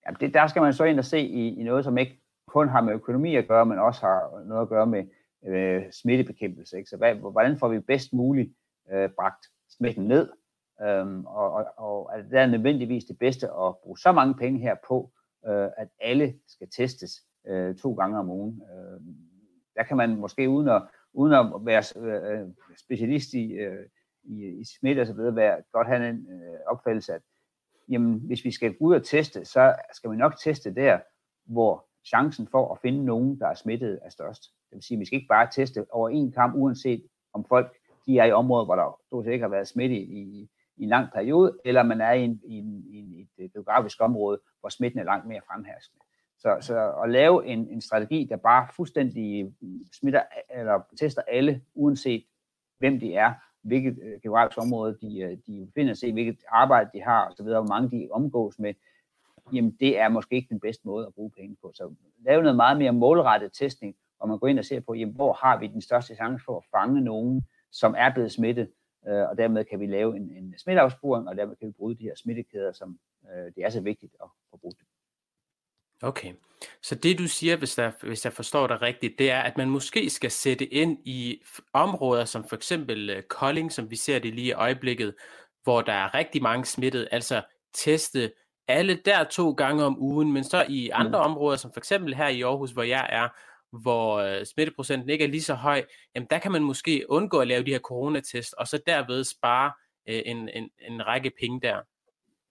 Ja, 0.07 0.13
det, 0.19 0.33
der 0.33 0.47
skal 0.47 0.61
man 0.61 0.73
så 0.73 0.83
ind 0.83 0.99
og 0.99 1.05
se 1.05 1.19
i, 1.19 1.59
i 1.59 1.63
noget, 1.63 1.83
som 1.83 1.97
ikke 1.97 2.19
kun 2.47 2.69
har 2.69 2.81
med 2.81 2.93
økonomi 2.93 3.35
at 3.35 3.47
gøre, 3.47 3.65
men 3.65 3.79
også 3.79 4.01
har 4.01 4.43
noget 4.45 4.61
at 4.61 4.69
gøre 4.69 4.87
med 4.87 5.03
øh, 5.47 5.81
smittebekæmpelse. 5.91 6.77
Ikke? 6.77 6.89
Så 6.89 6.97
hvad, 6.97 7.15
hvordan 7.15 7.57
får 7.59 7.67
vi 7.67 7.79
bedst 7.79 8.13
muligt 8.13 8.53
øh, 8.93 9.09
bragt 9.09 9.45
smitten 9.69 10.07
ned? 10.07 10.29
Øhm, 10.83 11.25
og, 11.25 11.51
og, 11.51 11.65
og 11.77 12.09
er 12.13 12.21
det 12.21 12.39
er 12.39 12.45
nødvendigvis 12.45 13.05
det 13.05 13.19
bedste 13.19 13.47
at 13.47 13.77
bruge 13.83 13.97
så 13.97 14.11
mange 14.11 14.35
penge 14.35 14.59
her 14.59 14.75
på, 14.87 15.11
øh, 15.47 15.69
at 15.77 15.87
alle 15.99 16.33
skal 16.47 16.67
testes 16.69 17.11
øh, 17.47 17.75
to 17.75 17.93
gange 17.93 18.19
om 18.19 18.29
ugen. 18.29 18.61
Øh, 18.71 19.01
der 19.75 19.83
kan 19.83 19.97
man 19.97 20.15
måske 20.15 20.49
uden 20.49 20.69
at, 20.69 20.81
uden 21.13 21.33
at 21.33 21.45
være 21.65 21.83
øh, 21.95 22.47
specialist 22.77 23.33
i, 23.33 23.51
øh, 23.51 23.85
i, 24.23 24.45
i 24.45 24.65
smitte 24.65 25.01
og 25.01 25.07
så 25.07 25.13
videre, 25.13 25.35
være, 25.35 25.61
godt 25.71 25.87
have 25.87 26.09
en 26.09 26.27
øh, 26.31 26.59
opfattelse, 26.67 27.13
at 27.13 27.21
jamen, 27.89 28.19
hvis 28.19 28.45
vi 28.45 28.51
skal 28.51 28.75
ud 28.79 28.95
og 28.95 29.05
teste, 29.05 29.45
så 29.45 29.75
skal 29.93 30.11
vi 30.11 30.15
nok 30.15 30.33
teste 30.43 30.75
der, 30.75 30.99
hvor 31.45 31.85
chancen 32.07 32.47
for 32.47 32.73
at 32.73 32.79
finde 32.81 33.05
nogen, 33.05 33.39
der 33.39 33.47
er 33.47 33.53
smittet, 33.53 33.99
er 34.01 34.09
størst. 34.09 34.43
Det 34.69 34.75
vil 34.75 34.83
sige, 34.83 34.95
at 34.95 34.99
vi 34.99 35.05
skal 35.05 35.15
ikke 35.15 35.27
bare 35.27 35.47
teste 35.51 35.85
over 35.89 36.09
en 36.09 36.31
kamp, 36.31 36.55
uanset 36.55 37.03
om 37.33 37.45
folk 37.45 37.77
de 38.05 38.19
er 38.19 38.25
i 38.25 38.31
områder, 38.31 38.65
hvor 38.65 38.75
der 38.75 38.99
stort 39.07 39.25
set 39.25 39.31
ikke 39.31 39.43
har 39.43 39.49
været 39.49 39.67
smitte 39.67 39.95
i, 39.95 40.49
i 40.77 40.83
en 40.83 40.89
lang 40.89 41.07
periode, 41.13 41.57
eller 41.65 41.83
man 41.83 42.01
er 42.01 42.11
i, 42.11 42.23
en, 42.23 42.41
i, 42.45 42.57
en, 42.57 42.83
i 42.89 43.21
et 43.21 43.43
øh, 43.43 43.49
geografisk 43.53 44.01
område, 44.01 44.39
hvor 44.59 44.69
smitten 44.69 44.99
er 44.99 45.03
langt 45.03 45.27
mere 45.27 45.41
fremherskende. 45.47 46.01
Så, 46.39 46.57
så 46.61 46.91
at 47.03 47.09
lave 47.09 47.45
en, 47.45 47.67
en 47.67 47.81
strategi, 47.81 48.27
der 48.29 48.35
bare 48.35 48.67
fuldstændig 48.75 49.53
øh, 49.63 49.69
smitter 49.93 50.21
eller 50.49 50.81
tester 50.99 51.21
alle, 51.27 51.61
uanset 51.73 52.23
hvem 52.79 52.99
de 52.99 53.15
er, 53.15 53.33
hvilket 53.61 53.99
øh, 54.03 54.21
geografisk 54.21 54.57
område 54.61 54.97
de, 55.01 55.19
øh, 55.19 55.37
de 55.47 55.65
befinder 55.65 55.93
sig 55.93 56.09
i, 56.09 56.11
hvilket 56.11 56.37
arbejde 56.49 56.89
de 56.93 57.01
har 57.01 57.27
osv., 57.29 57.45
hvor 57.45 57.67
mange 57.67 57.89
de 57.91 58.07
omgås 58.11 58.59
med, 58.59 58.73
jamen 59.53 59.77
det 59.79 59.99
er 59.99 60.09
måske 60.09 60.35
ikke 60.35 60.49
den 60.49 60.59
bedste 60.59 60.87
måde 60.87 61.07
at 61.07 61.13
bruge 61.13 61.31
penge 61.31 61.55
på. 61.61 61.71
Så 61.73 61.93
lave 62.25 62.41
noget 62.41 62.55
meget 62.55 62.77
mere 62.77 62.91
målrettet 62.91 63.53
testning, 63.53 63.95
hvor 64.17 64.27
man 64.27 64.39
går 64.39 64.47
ind 64.47 64.59
og 64.59 64.65
ser 64.65 64.79
på, 64.79 64.93
jamen, 64.93 65.15
hvor 65.15 65.33
har 65.33 65.59
vi 65.59 65.67
den 65.67 65.81
største 65.81 66.15
chance 66.15 66.45
for 66.45 66.57
at 66.57 66.63
fange 66.71 67.01
nogen, 67.01 67.41
som 67.71 67.95
er 67.97 68.13
blevet 68.13 68.31
smittet, 68.31 68.69
øh, 69.07 69.29
og 69.29 69.37
dermed 69.37 69.65
kan 69.65 69.79
vi 69.79 69.85
lave 69.85 70.15
en, 70.17 70.31
en 70.31 70.53
smitteafsporing, 70.57 71.29
og 71.29 71.37
dermed 71.37 71.55
kan 71.55 71.67
vi 71.67 71.73
bryde 71.77 71.97
de 71.97 72.03
her 72.03 72.15
smittekæder, 72.15 72.71
som 72.71 72.99
øh, 73.31 73.45
det 73.55 73.63
er 73.63 73.69
så 73.69 73.81
vigtigt 73.81 74.15
at 74.23 74.29
få 74.49 74.57
brugt. 74.57 74.81
Okay, 76.03 76.33
så 76.81 76.95
det 76.95 77.17
du 77.17 77.27
siger, 77.27 77.57
hvis, 77.57 77.75
der, 77.75 77.91
hvis 78.01 78.25
jeg 78.25 78.33
forstår 78.33 78.67
dig 78.67 78.81
rigtigt, 78.81 79.19
det 79.19 79.31
er, 79.31 79.41
at 79.41 79.57
man 79.57 79.69
måske 79.69 80.09
skal 80.09 80.31
sætte 80.31 80.65
ind 80.65 80.97
i 81.05 81.41
områder 81.73 82.25
som 82.25 82.43
for 82.49 82.55
eksempel 82.55 83.09
øh, 83.09 83.23
Kolding, 83.23 83.71
som 83.71 83.91
vi 83.91 83.95
ser 83.95 84.19
det 84.19 84.33
lige 84.33 84.47
i 84.47 84.51
øjeblikket, 84.51 85.15
hvor 85.63 85.81
der 85.81 85.93
er 85.93 86.13
rigtig 86.13 86.41
mange 86.41 86.65
smittet, 86.65 87.07
altså 87.11 87.41
teste 87.73 88.31
alle 88.67 88.95
der 89.05 89.23
to 89.23 89.51
gange 89.51 89.83
om 89.83 89.99
ugen, 89.99 90.31
men 90.31 90.43
så 90.43 90.65
i 90.69 90.89
andre 90.89 91.19
mm. 91.19 91.31
områder, 91.31 91.57
som 91.57 91.73
for 91.73 91.79
eksempel 91.79 92.15
her 92.15 92.27
i 92.27 92.41
Aarhus, 92.41 92.71
hvor 92.71 92.83
jeg 92.83 93.07
er, 93.09 93.27
hvor 93.71 94.17
øh, 94.17 94.45
smitteprocenten 94.45 95.09
ikke 95.09 95.23
er 95.23 95.29
lige 95.29 95.41
så 95.41 95.53
høj, 95.53 95.83
jamen 96.15 96.27
der 96.29 96.39
kan 96.39 96.51
man 96.51 96.63
måske 96.63 97.05
undgå 97.09 97.39
at 97.39 97.47
lave 97.47 97.63
de 97.63 97.71
her 97.71 97.79
coronatest, 97.79 98.53
og 98.53 98.67
så 98.67 98.81
derved 98.85 99.23
spare 99.23 99.71
øh, 100.09 100.21
en, 100.25 100.49
en, 100.49 100.69
en 100.79 101.07
række 101.07 101.31
penge 101.39 101.61
der. 101.61 101.81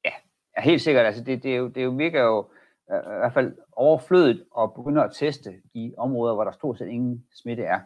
Ja, 0.04 0.12
ja 0.56 0.62
helt 0.62 0.82
sikkert. 0.82 1.06
Altså 1.06 1.24
det, 1.24 1.42
det, 1.42 1.52
er 1.52 1.56
jo, 1.56 1.68
det 1.68 1.76
er 1.76 1.84
jo 1.84 1.90
virker 1.90 2.22
jo 2.22 2.50
øh, 2.92 2.98
i 2.98 3.18
hvert 3.18 3.34
fald 3.34 3.56
overflødigt 3.72 4.42
at 4.58 4.74
begynde 4.74 5.04
at 5.04 5.12
teste 5.14 5.54
i 5.74 5.94
områder, 5.98 6.34
hvor 6.34 6.44
der 6.44 6.52
stort 6.52 6.78
set 6.78 6.88
ingen 6.88 7.26
smitte 7.34 7.62
er. 7.62 7.80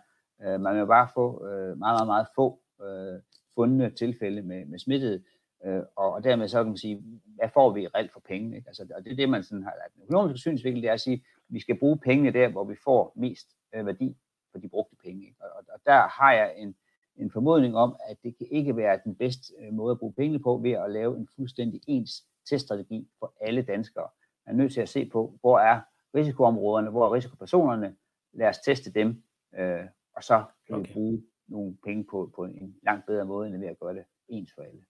Øh, 0.45 0.61
man 0.61 0.77
vil 0.77 0.87
bare 0.87 1.09
få 1.15 1.47
øh, 1.47 1.79
meget, 1.79 1.79
meget, 1.79 2.07
meget 2.07 2.27
få 2.35 2.61
øh, 2.83 3.21
fundne 3.55 3.91
tilfælde 3.91 4.43
med, 4.43 4.65
med 4.67 4.79
smittede, 4.79 5.23
øh, 5.65 5.83
og, 5.97 6.13
og 6.13 6.25
dermed 6.25 6.49
så 6.49 6.59
kan 6.59 6.67
man 6.67 6.77
sige, 6.77 7.03
hvad 7.37 7.49
får 7.55 7.71
vi 7.71 7.87
reelt 7.87 8.13
for 8.13 8.21
pengene? 8.21 8.57
Ikke? 8.57 8.69
Altså, 8.69 8.87
og 8.97 9.05
det 9.05 9.13
er 9.13 9.17
det, 9.17 9.29
man 9.29 9.43
sådan 9.43 9.63
har, 9.63 9.71
altså, 9.71 9.97
den 9.97 10.03
økonomiske 10.03 10.39
synsvinkel, 10.39 10.83
det 10.83 10.89
er 10.89 10.93
at 10.93 11.01
sige, 11.01 11.15
at 11.15 11.34
vi 11.49 11.61
skal 11.61 11.79
bruge 11.79 11.99
pengene 11.99 12.33
der, 12.33 12.49
hvor 12.49 12.65
vi 12.65 12.75
får 12.85 13.13
mest 13.17 13.49
øh, 13.75 13.87
værdi 13.87 14.17
for 14.53 14.59
de 14.59 14.69
brugte 14.69 14.97
penge. 15.05 15.27
Ikke? 15.27 15.37
Og, 15.41 15.65
og 15.69 15.81
der 15.87 16.09
har 16.09 16.33
jeg 16.33 16.55
en, 16.57 16.77
en 17.17 17.31
formodning 17.31 17.77
om, 17.77 17.97
at 18.09 18.17
det 18.23 18.39
kan 18.39 18.47
ikke 18.51 18.77
være 18.77 19.01
den 19.05 19.15
bedste 19.15 19.55
øh, 19.61 19.73
måde 19.73 19.93
at 19.93 19.99
bruge 19.99 20.13
pengene 20.13 20.39
på, 20.39 20.57
ved 20.57 20.73
at 20.73 20.91
lave 20.91 21.17
en 21.17 21.29
fuldstændig 21.37 21.81
ens 21.87 22.25
teststrategi 22.49 23.09
for 23.19 23.35
alle 23.41 23.63
danskere. 23.63 24.09
Man 24.47 24.55
er 24.55 24.59
nødt 24.63 24.73
til 24.73 24.81
at 24.81 24.89
se 24.89 25.09
på, 25.09 25.39
hvor 25.41 25.59
er 25.59 25.81
risikoområderne, 26.15 26.91
hvor 26.91 27.07
er 27.07 27.13
risikopersonerne, 27.15 27.97
lad 28.33 28.49
os 28.49 28.59
teste 28.59 28.93
dem, 28.93 29.23
øh, 29.59 29.85
og 30.17 30.25
så 30.25 30.45
kan 30.67 30.77
okay. 30.77 30.89
vi 30.89 30.93
bruge 30.93 31.23
nogle 31.47 31.77
penge 31.85 32.05
på, 32.05 32.31
på 32.35 32.45
en 32.45 32.77
langt 32.83 33.07
bedre 33.07 33.25
måde, 33.25 33.49
end 33.49 33.57
ved 33.61 33.69
at 33.69 33.79
gøre 33.79 33.95
det 33.95 34.05
ens 34.29 34.53
for 34.55 34.63
alle. 34.63 34.85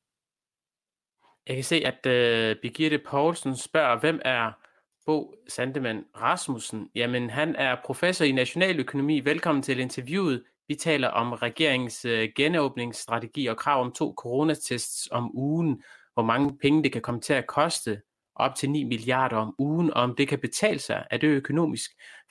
Jeg 1.47 1.55
kan 1.57 1.65
se, 1.65 1.77
at 1.77 2.07
uh, 2.07 2.61
Birgitte 2.61 2.99
Poulsen 2.99 3.57
spørger, 3.57 4.01
hvem 4.01 4.21
er 4.25 4.53
Bo 5.07 5.35
Sandemann 5.49 6.05
Rasmussen? 6.17 6.91
Jamen, 6.95 7.31
han 7.31 7.57
er 7.57 7.77
professor 7.85 8.25
i 8.25 8.33
nationaløkonomi. 8.33 9.21
Velkommen 9.21 9.63
til 9.63 9.79
interviewet. 9.79 10.45
Vi 10.69 10.75
taler 10.75 11.09
om 11.09 11.33
regeringens 11.33 12.05
øh, 12.05 12.29
genåbningsstrategi 12.37 13.47
og 13.47 13.57
krav 13.57 13.81
om 13.81 13.93
to 13.93 14.15
coronatests 14.17 15.09
om 15.13 15.37
ugen. 15.37 15.83
Hvor 16.15 16.23
mange 16.23 16.59
penge 16.59 16.83
det 16.83 16.93
kan 16.93 17.03
komme 17.03 17.21
til 17.21 17.33
at 17.33 17.47
koste 17.47 18.01
op 18.37 18.55
til 18.55 18.71
9 18.71 18.85
milliarder 18.85 19.37
om 19.37 19.55
ugen, 19.59 19.95
og 19.95 20.03
om 20.03 20.15
det 20.17 20.29
kan 20.29 20.39
betale 20.39 20.79
sig, 20.79 21.07
er 21.11 21.17
det 21.17 21.29
økonomisk 21.29 21.91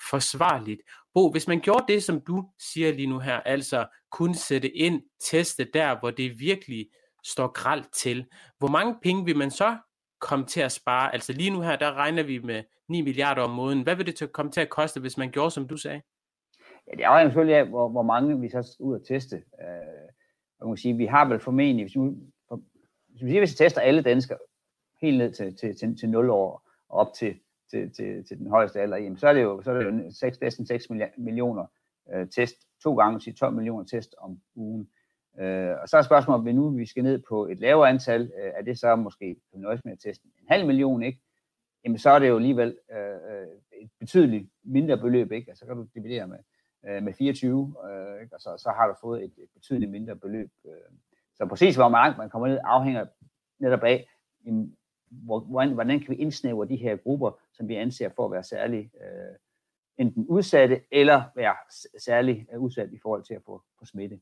forsvarligt. 0.10 0.82
Bo, 1.14 1.32
hvis 1.32 1.48
man 1.48 1.60
gjorde 1.60 1.94
det, 1.94 2.04
som 2.04 2.22
du 2.22 2.50
siger 2.60 2.94
lige 2.94 3.08
nu 3.08 3.20
her, 3.20 3.40
altså 3.40 3.86
kun 4.12 4.34
sætte 4.34 4.78
ind, 4.78 5.02
teste 5.30 5.68
der, 5.74 6.00
hvor 6.00 6.12
det 6.12 6.40
virkelig 6.40 6.88
står 7.24 7.48
gralt 7.48 7.94
til, 7.94 8.26
hvor 8.58 8.68
mange 8.68 8.96
penge 9.04 9.26
vil 9.26 9.38
man 9.38 9.52
så 9.52 9.78
komme 10.24 10.46
til 10.46 10.62
at 10.62 10.72
spare? 10.72 11.14
Altså 11.14 11.34
lige 11.34 11.50
nu 11.50 11.62
her, 11.62 11.76
der 11.76 11.94
regner 11.94 12.24
vi 12.24 12.40
med 12.40 12.64
9 12.88 13.02
milliarder 13.02 13.42
om 13.42 13.50
måneden. 13.50 13.84
Hvad 13.84 13.96
vil 13.96 14.06
det 14.06 14.32
komme 14.32 14.52
til 14.52 14.62
at 14.62 14.70
koste, 14.70 15.00
hvis 15.00 15.18
man 15.18 15.32
gjorde, 15.32 15.52
som 15.52 15.68
du 15.68 15.78
sagde? 15.78 16.02
Ja, 16.88 16.98
det 16.98 17.04
afhænger 17.04 17.30
selvfølgelig 17.30 17.58
af, 17.58 17.66
hvor, 17.66 17.90
hvor 17.90 18.02
mange 18.02 18.40
vi 18.40 18.50
så 18.50 18.64
skal 18.64 18.84
ud 18.84 18.96
og 18.96 19.06
teste. 19.08 19.36
Øh, 19.36 20.04
man 20.62 20.70
kan 20.70 20.78
sige, 20.78 20.98
vi 20.98 21.06
har 21.06 21.26
vel 21.26 21.40
formentlig, 21.40 21.84
hvis, 21.84 21.96
vi, 21.96 22.02
hvis 23.08 23.24
vi 23.24 23.30
siger, 23.30 23.42
hvis 23.42 23.52
vi 23.52 23.56
tester 23.56 23.82
alle 23.82 24.02
danskere 24.02 24.38
helt 25.02 25.18
ned 25.18 25.32
til, 25.32 25.56
til, 25.56 25.78
til, 25.78 25.98
til 25.98 26.10
0 26.10 26.30
år 26.30 26.70
og 26.90 27.00
op 27.00 27.14
til, 27.14 27.36
til, 27.72 27.92
til, 27.94 28.26
til 28.28 28.38
den 28.38 28.50
højeste 28.50 28.82
alder, 28.82 28.98
jamen, 28.98 29.18
så 29.18 29.28
er 29.28 29.34
det 29.34 29.42
jo, 29.42 29.62
så 29.62 29.72
er 29.72 29.76
det 29.80 29.86
jo 29.86 30.12
6, 30.12 30.42
næsten 30.42 30.66
6 30.66 30.90
millioner 31.18 31.66
øh, 32.14 32.30
test, 32.30 32.56
to 32.84 32.96
gange 32.96 33.22
sige 33.22 33.34
12 33.34 33.54
millioner 33.54 33.86
test 33.86 34.16
om 34.18 34.40
ugen. 34.56 34.90
Øh, 35.40 35.76
og 35.82 35.90
så 35.90 35.98
er 35.98 36.02
spørgsmålet, 36.02 36.40
om 36.40 36.46
vi 36.46 36.52
nu 36.52 36.70
vi 36.70 36.86
skal 36.86 37.04
ned 37.04 37.24
på 37.30 37.48
et 37.48 37.60
lavere 37.60 37.90
antal, 37.90 38.22
øh, 38.22 38.52
er 38.56 38.62
det 38.62 38.80
så 38.80 38.96
måske 38.96 39.36
på 39.52 39.58
nøjes 39.58 39.86
med 39.86 39.94
at 39.94 40.00
teste 40.00 40.26
en 40.26 40.48
halv 40.50 40.66
million, 40.66 41.04
ikke? 41.04 41.20
Jamen 41.84 41.98
så 41.98 42.10
er 42.10 42.20
det 42.20 42.30
jo 42.30 42.36
alligevel 42.36 42.78
øh, 42.92 42.98
øh 43.16 43.48
et 43.82 43.90
betydeligt 44.00 44.50
mindre 44.64 44.98
beløb, 44.98 45.32
ikke? 45.32 45.52
Altså 45.52 45.60
så 45.60 45.66
kan 45.66 45.76
du 45.76 45.88
dividere 45.96 46.28
med, 46.28 46.38
øh, 46.86 47.04
med 47.04 47.14
24, 47.14 47.76
øh, 47.90 48.22
ikke? 48.22 48.36
og 48.36 48.42
så, 48.42 48.58
så 48.58 48.70
har 48.70 48.88
du 48.88 48.94
fået 49.02 49.24
et, 49.24 49.34
et 49.38 49.50
betydeligt 49.54 49.92
mindre 49.92 50.16
beløb. 50.16 50.52
Øh. 50.66 50.72
Så 51.36 51.46
præcis 51.46 51.76
hvor 51.76 51.90
langt 51.90 52.18
man 52.18 52.30
kommer 52.30 52.48
ned, 52.48 52.60
afhænger 52.64 53.06
netop 53.60 53.84
af, 53.84 54.08
jamen, 54.46 54.78
hvor, 55.10 55.40
hvordan, 55.40 55.74
hvordan 55.74 56.00
kan 56.00 56.10
vi 56.10 56.16
indsnævre 56.16 56.68
de 56.68 56.76
her 56.76 56.96
grupper, 56.96 57.40
som 57.54 57.68
vi 57.68 57.76
anser 57.76 58.10
for 58.10 58.26
at 58.26 58.32
være 58.32 58.44
særlig 58.44 58.92
øh, 59.02 59.36
enten 59.98 60.28
udsatte, 60.28 60.82
eller 60.92 61.24
være 61.36 61.56
særlig 62.00 62.48
øh, 62.54 62.60
udsat 62.60 62.94
i 62.94 63.00
forhold 63.02 63.24
til 63.24 63.34
at 63.34 63.42
få, 63.46 63.62
få 63.80 63.86
smitte. 63.86 64.20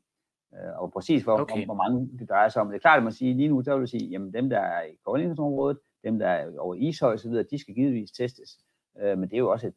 Øh, 0.54 0.82
og 0.82 0.92
præcis 0.92 1.24
hvor, 1.24 1.40
okay. 1.40 1.56
om, 1.56 1.66
hvor 1.66 1.74
mange 1.74 2.10
det 2.20 2.30
drejer 2.30 2.50
sig 2.50 2.62
om. 2.62 2.68
Det 2.68 2.76
er 2.76 2.80
klart, 2.80 2.98
at 2.98 3.04
man 3.04 3.14
siger 3.14 3.36
lige 3.36 3.50
nu, 3.50 3.62
der 3.62 3.78
vil 3.78 3.88
sige, 3.88 4.08
jamen 4.08 4.34
dem, 4.34 4.50
der 4.50 4.60
er 4.60 4.84
i 4.84 4.98
Koldingområdet, 5.06 5.80
dem, 6.04 6.20
der 6.20 6.28
er 6.28 6.60
over 6.60 6.76
Ishøj 6.76 7.14
osv., 7.14 7.32
de 7.32 7.60
skal 7.60 7.76
givetvis 7.76 8.12
testes. 8.12 8.60
Øh, 9.02 9.18
men 9.18 9.30
det 9.30 9.34
er 9.36 9.40
jo 9.40 9.52
også 9.52 9.68
et 9.68 9.74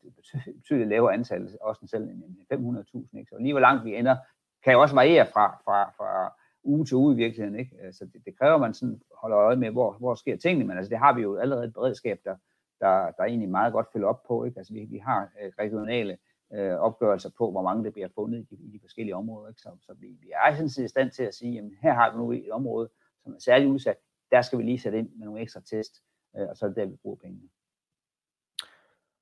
betydeligt 0.57 0.89
lavere 0.89 1.15
antal, 1.15 1.49
også 1.61 1.87
selv 1.87 2.05
end 2.05 2.23
500.000. 2.53 3.19
Ikke? 3.19 3.29
Så 3.31 3.37
lige 3.39 3.53
hvor 3.53 3.61
langt 3.61 3.85
vi 3.85 3.97
ender, 3.97 4.17
kan 4.65 4.73
jo 4.73 4.81
også 4.81 4.95
variere 4.95 5.27
fra, 5.27 5.61
fra, 5.65 5.91
fra 5.91 6.35
uge 6.63 6.85
til 6.85 6.97
uge 6.97 7.15
i 7.15 7.17
virkeligheden. 7.17 7.59
Ikke? 7.59 7.71
Så 7.77 7.87
altså, 7.87 8.05
det, 8.05 8.23
det 8.25 8.39
kræver, 8.39 8.55
at 8.55 8.61
man 8.61 8.75
sådan 8.75 9.01
holder 9.17 9.39
øje 9.39 9.57
med, 9.57 9.71
hvor, 9.71 9.93
hvor 9.93 10.15
sker 10.15 10.37
tingene, 10.37 10.65
men 10.65 10.77
altså, 10.77 10.91
det 10.91 10.99
har 10.99 11.13
vi 11.13 11.23
jo 11.23 11.37
allerede 11.37 11.65
et 11.65 11.73
beredskab, 11.73 12.21
der, 12.25 12.37
der, 12.81 13.11
der 13.11 13.25
egentlig 13.25 13.49
meget 13.49 13.73
godt 13.73 13.87
følger 13.93 14.09
op 14.09 14.23
på. 14.29 14.45
Ikke? 14.45 14.59
Altså, 14.59 14.73
vi, 14.73 14.85
vi 14.85 14.99
har 14.99 15.29
øh, 15.43 15.53
regionale 15.59 16.19
øh, 16.55 16.77
opgørelser 16.77 17.31
på, 17.39 17.51
hvor 17.51 17.63
mange 17.63 17.85
der 17.85 17.91
bliver 17.91 18.09
fundet 18.15 18.39
i 18.39 18.55
de, 18.55 18.63
i 18.63 18.71
de 18.71 18.81
forskellige 18.81 19.17
områder. 19.17 19.49
Ikke? 19.49 19.61
Så, 19.61 19.71
så 19.81 19.95
vi, 19.95 20.07
vi 20.07 20.31
er 20.45 20.55
sådan 20.55 20.69
set 20.69 20.85
i 20.85 20.89
stand 20.89 21.11
til 21.11 21.23
at 21.23 21.35
sige, 21.35 21.59
at 21.59 21.65
her 21.83 21.93
har 21.93 22.13
vi 22.13 22.19
nu 22.19 22.33
et 22.33 22.51
område, 22.51 22.89
som 23.23 23.35
er 23.35 23.39
særligt 23.39 23.71
udsat, 23.71 23.97
der 24.31 24.43
skal 24.43 24.59
vi 24.59 24.65
lige 24.65 24.79
sætte 24.79 24.99
ind 24.99 25.11
med 25.17 25.27
nogle 25.27 25.41
ekstra 25.41 25.61
test, 25.61 26.03
øh, 26.37 26.49
og 26.49 26.57
så 26.57 26.65
er 26.65 26.69
det 26.69 26.77
der, 26.77 26.87
vi 26.87 26.97
bruger 26.97 27.17
pengene. 27.17 27.49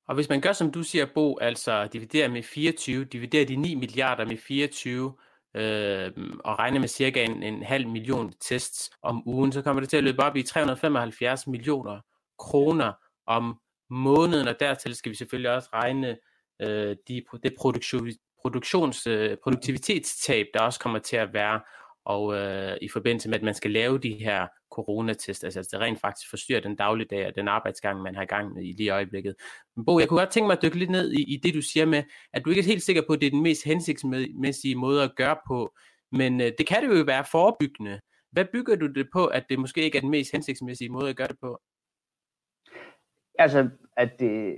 Og 0.07 0.15
hvis 0.15 0.29
man 0.29 0.41
gør, 0.41 0.51
som 0.51 0.71
du 0.71 0.83
siger, 0.83 1.05
Bo, 1.15 1.37
altså 1.39 1.87
dividerer 1.93 2.29
med 2.29 2.43
24, 2.43 3.05
dividerer 3.05 3.45
de 3.45 3.55
9 3.55 3.75
milliarder 3.75 4.25
med 4.25 4.37
24, 4.37 5.13
øh, 5.53 6.11
og 6.43 6.59
regner 6.59 6.79
med 6.79 6.87
cirka 6.87 7.23
en, 7.23 7.43
en 7.43 7.63
halv 7.63 7.87
million 7.87 8.33
tests 8.39 8.91
om 9.01 9.27
ugen, 9.27 9.51
så 9.51 9.61
kommer 9.61 9.79
det 9.79 9.89
til 9.89 9.97
at 9.97 10.03
løbe 10.03 10.23
op 10.23 10.35
i 10.35 10.43
375 10.43 11.47
millioner 11.47 11.99
kroner 12.39 12.93
om 13.25 13.59
måneden, 13.89 14.47
og 14.47 14.59
dertil 14.59 14.95
skal 14.95 15.09
vi 15.09 15.15
selvfølgelig 15.15 15.51
også 15.51 15.69
regne 15.73 16.17
øh, 16.61 16.95
de, 17.07 17.23
det 17.43 17.53
produktion, 17.57 18.07
produktions, 18.41 19.07
øh, 19.07 19.37
produktivitetstab, 19.43 20.45
der 20.53 20.59
også 20.59 20.79
kommer 20.79 20.99
til 20.99 21.17
at 21.17 21.33
være, 21.33 21.61
og 22.05 22.35
øh, 22.35 22.77
i 22.81 22.89
forbindelse 22.89 23.29
med, 23.29 23.37
at 23.37 23.43
man 23.43 23.53
skal 23.53 23.71
lave 23.71 23.97
de 23.97 24.13
her 24.13 24.47
coronatest, 24.71 25.43
altså 25.43 25.67
det 25.71 25.79
rent 25.79 26.01
faktisk 26.01 26.29
forstyrrer 26.29 26.61
den 26.61 26.75
dagligdag 26.75 27.27
og 27.27 27.35
den 27.35 27.47
arbejdsgang, 27.47 28.01
man 28.01 28.15
har 28.15 28.21
i 28.21 28.25
gang 28.25 28.53
med 28.53 28.63
i 28.63 28.73
lige 28.77 28.89
øjeblikket. 28.89 29.35
Men 29.75 29.85
Bo, 29.85 29.99
jeg 29.99 30.07
kunne 30.07 30.19
godt 30.19 30.31
tænke 30.31 30.47
mig 30.47 30.57
at 30.57 30.63
dykke 30.63 30.79
lidt 30.79 30.89
ned 30.89 31.11
i, 31.11 31.33
i 31.33 31.37
det, 31.37 31.53
du 31.53 31.61
siger 31.61 31.85
med, 31.85 32.03
at 32.33 32.45
du 32.45 32.49
ikke 32.49 32.59
er 32.59 32.65
helt 32.65 32.83
sikker 32.83 33.01
på, 33.07 33.13
at 33.13 33.21
det 33.21 33.27
er 33.27 33.31
den 33.31 33.43
mest 33.43 33.63
hensigtsmæssige 33.63 34.75
måde 34.75 35.03
at 35.03 35.15
gøre 35.15 35.37
på, 35.47 35.75
men 36.11 36.41
øh, 36.41 36.51
det 36.57 36.67
kan 36.67 36.83
det 36.83 36.99
jo 36.99 37.03
være 37.03 37.25
forebyggende. 37.31 37.99
Hvad 38.31 38.45
bygger 38.53 38.75
du 38.75 38.87
det 38.87 39.07
på, 39.13 39.25
at 39.25 39.45
det 39.49 39.59
måske 39.59 39.81
ikke 39.81 39.97
er 39.97 40.01
den 40.01 40.09
mest 40.09 40.31
hensigtsmæssige 40.31 40.89
måde 40.89 41.09
at 41.09 41.17
gøre 41.17 41.27
det 41.27 41.39
på? 41.41 41.61
Altså, 43.39 43.69
at 43.97 44.19
det, 44.19 44.55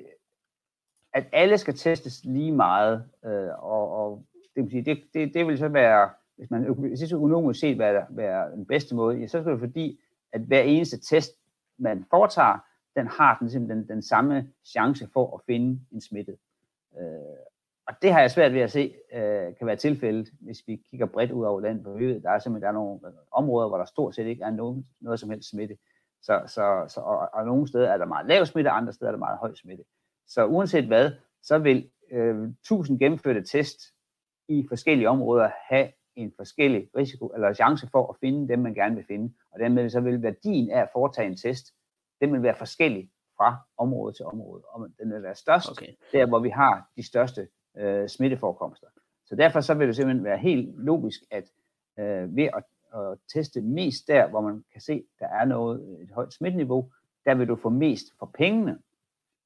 at 1.15 1.25
alle 1.31 1.57
skal 1.57 1.73
testes 1.73 2.25
lige 2.25 2.51
meget, 2.51 3.03
øh, 3.25 3.49
og, 3.63 3.91
og 3.91 4.25
det, 4.55 4.63
vil 4.63 4.71
sige, 4.71 4.85
det, 4.85 5.03
det, 5.13 5.33
det 5.33 5.47
vil 5.47 5.57
så 5.57 5.67
være, 5.67 6.09
hvis 6.37 6.51
man 6.51 6.73
hvis 6.73 7.13
økonomisk 7.13 7.59
set 7.59 7.79
være, 7.79 8.05
være 8.09 8.51
den 8.51 8.65
bedste 8.65 8.95
måde, 8.95 9.17
ja, 9.17 9.27
så 9.27 9.41
skal 9.41 9.51
det 9.51 9.59
fordi, 9.59 9.99
at 10.31 10.41
hver 10.41 10.61
eneste 10.61 10.99
test, 10.99 11.31
man 11.77 12.05
foretager, 12.09 12.59
den 12.95 13.07
har 13.07 13.37
den, 13.39 13.49
simpelthen 13.49 13.87
den 13.87 14.01
samme 14.01 14.49
chance 14.65 15.07
for 15.13 15.35
at 15.35 15.41
finde 15.45 15.79
en 15.91 16.01
smittet. 16.01 16.37
Øh, 16.99 17.05
og 17.87 17.93
det 18.01 18.13
har 18.13 18.21
jeg 18.21 18.31
svært 18.31 18.53
ved 18.53 18.61
at 18.61 18.71
se, 18.71 18.95
øh, 19.13 19.55
kan 19.57 19.67
være 19.67 19.75
tilfældet, 19.75 20.29
hvis 20.39 20.63
vi 20.67 20.75
kigger 20.89 21.05
bredt 21.05 21.31
ud 21.31 21.45
over 21.45 21.61
landet 21.61 21.83
på 21.83 21.91
ved, 21.91 22.21
Der 22.21 22.29
er 22.29 22.39
simpelthen 22.39 22.61
der 22.61 22.67
er 22.67 22.83
nogle 22.83 22.99
øh, 23.07 23.13
områder, 23.31 23.67
hvor 23.67 23.77
der 23.77 23.85
stort 23.85 24.15
set 24.15 24.25
ikke 24.25 24.43
er 24.43 24.49
nogen, 24.49 24.87
noget 25.01 25.19
som 25.19 25.29
helst 25.29 25.49
smitte. 25.49 25.77
Så, 26.21 26.41
så, 26.47 26.85
så, 26.87 26.99
og, 26.99 27.29
og 27.33 27.45
nogle 27.45 27.67
steder 27.67 27.89
er 27.89 27.97
der 27.97 28.05
meget 28.05 28.27
lav 28.27 28.45
smitte, 28.45 28.69
andre 28.69 28.93
steder 28.93 29.07
er 29.07 29.11
der 29.11 29.19
meget 29.19 29.37
høj 29.37 29.55
smitte. 29.55 29.83
Så 30.27 30.45
uanset 30.45 30.85
hvad, 30.85 31.11
så 31.43 31.57
vil 31.57 31.89
øh, 32.11 32.43
1000 32.43 32.99
gennemførte 32.99 33.43
test 33.43 33.81
i 34.47 34.65
forskellige 34.69 35.09
områder 35.09 35.49
have 35.69 35.91
en 36.15 36.33
forskellig 36.35 36.89
risiko 36.97 37.27
eller 37.27 37.53
chance 37.53 37.87
for 37.91 38.11
at 38.11 38.15
finde 38.19 38.47
dem, 38.47 38.59
man 38.59 38.73
gerne 38.73 38.95
vil 38.95 39.05
finde. 39.07 39.33
Og 39.51 39.59
dermed 39.59 39.89
så 39.89 39.99
vil 39.99 40.21
værdien 40.21 40.71
af 40.71 40.81
at 40.81 40.89
foretage 40.93 41.27
en 41.27 41.37
test, 41.37 41.65
den 42.21 42.33
vil 42.33 42.43
være 42.43 42.55
forskellig 42.55 43.09
fra 43.37 43.57
område 43.77 44.13
til 44.13 44.25
område. 44.25 44.63
Og 44.65 44.89
den 44.99 45.13
vil 45.13 45.23
være 45.23 45.35
størst 45.35 45.71
okay. 45.71 45.93
der, 46.11 46.25
hvor 46.25 46.39
vi 46.39 46.49
har 46.49 46.89
de 46.95 47.07
største 47.07 47.47
øh, 47.77 48.09
smitteforekomster. 48.09 48.87
Så 49.25 49.35
derfor 49.35 49.61
så 49.61 49.73
vil 49.73 49.87
det 49.87 49.95
simpelthen 49.95 50.23
være 50.23 50.37
helt 50.37 50.85
logisk, 50.85 51.19
at 51.31 51.51
øh, 51.99 52.35
ved 52.35 52.43
at, 52.43 52.63
at 52.93 53.17
teste 53.33 53.61
mest 53.61 54.07
der, 54.07 54.27
hvor 54.27 54.41
man 54.41 54.63
kan 54.71 54.81
se, 54.81 55.03
der 55.19 55.27
er 55.27 55.45
noget 55.45 56.01
et 56.01 56.11
højt 56.11 56.33
smitteniveau, 56.33 56.91
der 57.25 57.35
vil 57.35 57.47
du 57.47 57.55
få 57.55 57.69
mest 57.69 58.05
for 58.19 58.31
pengene. 58.33 58.79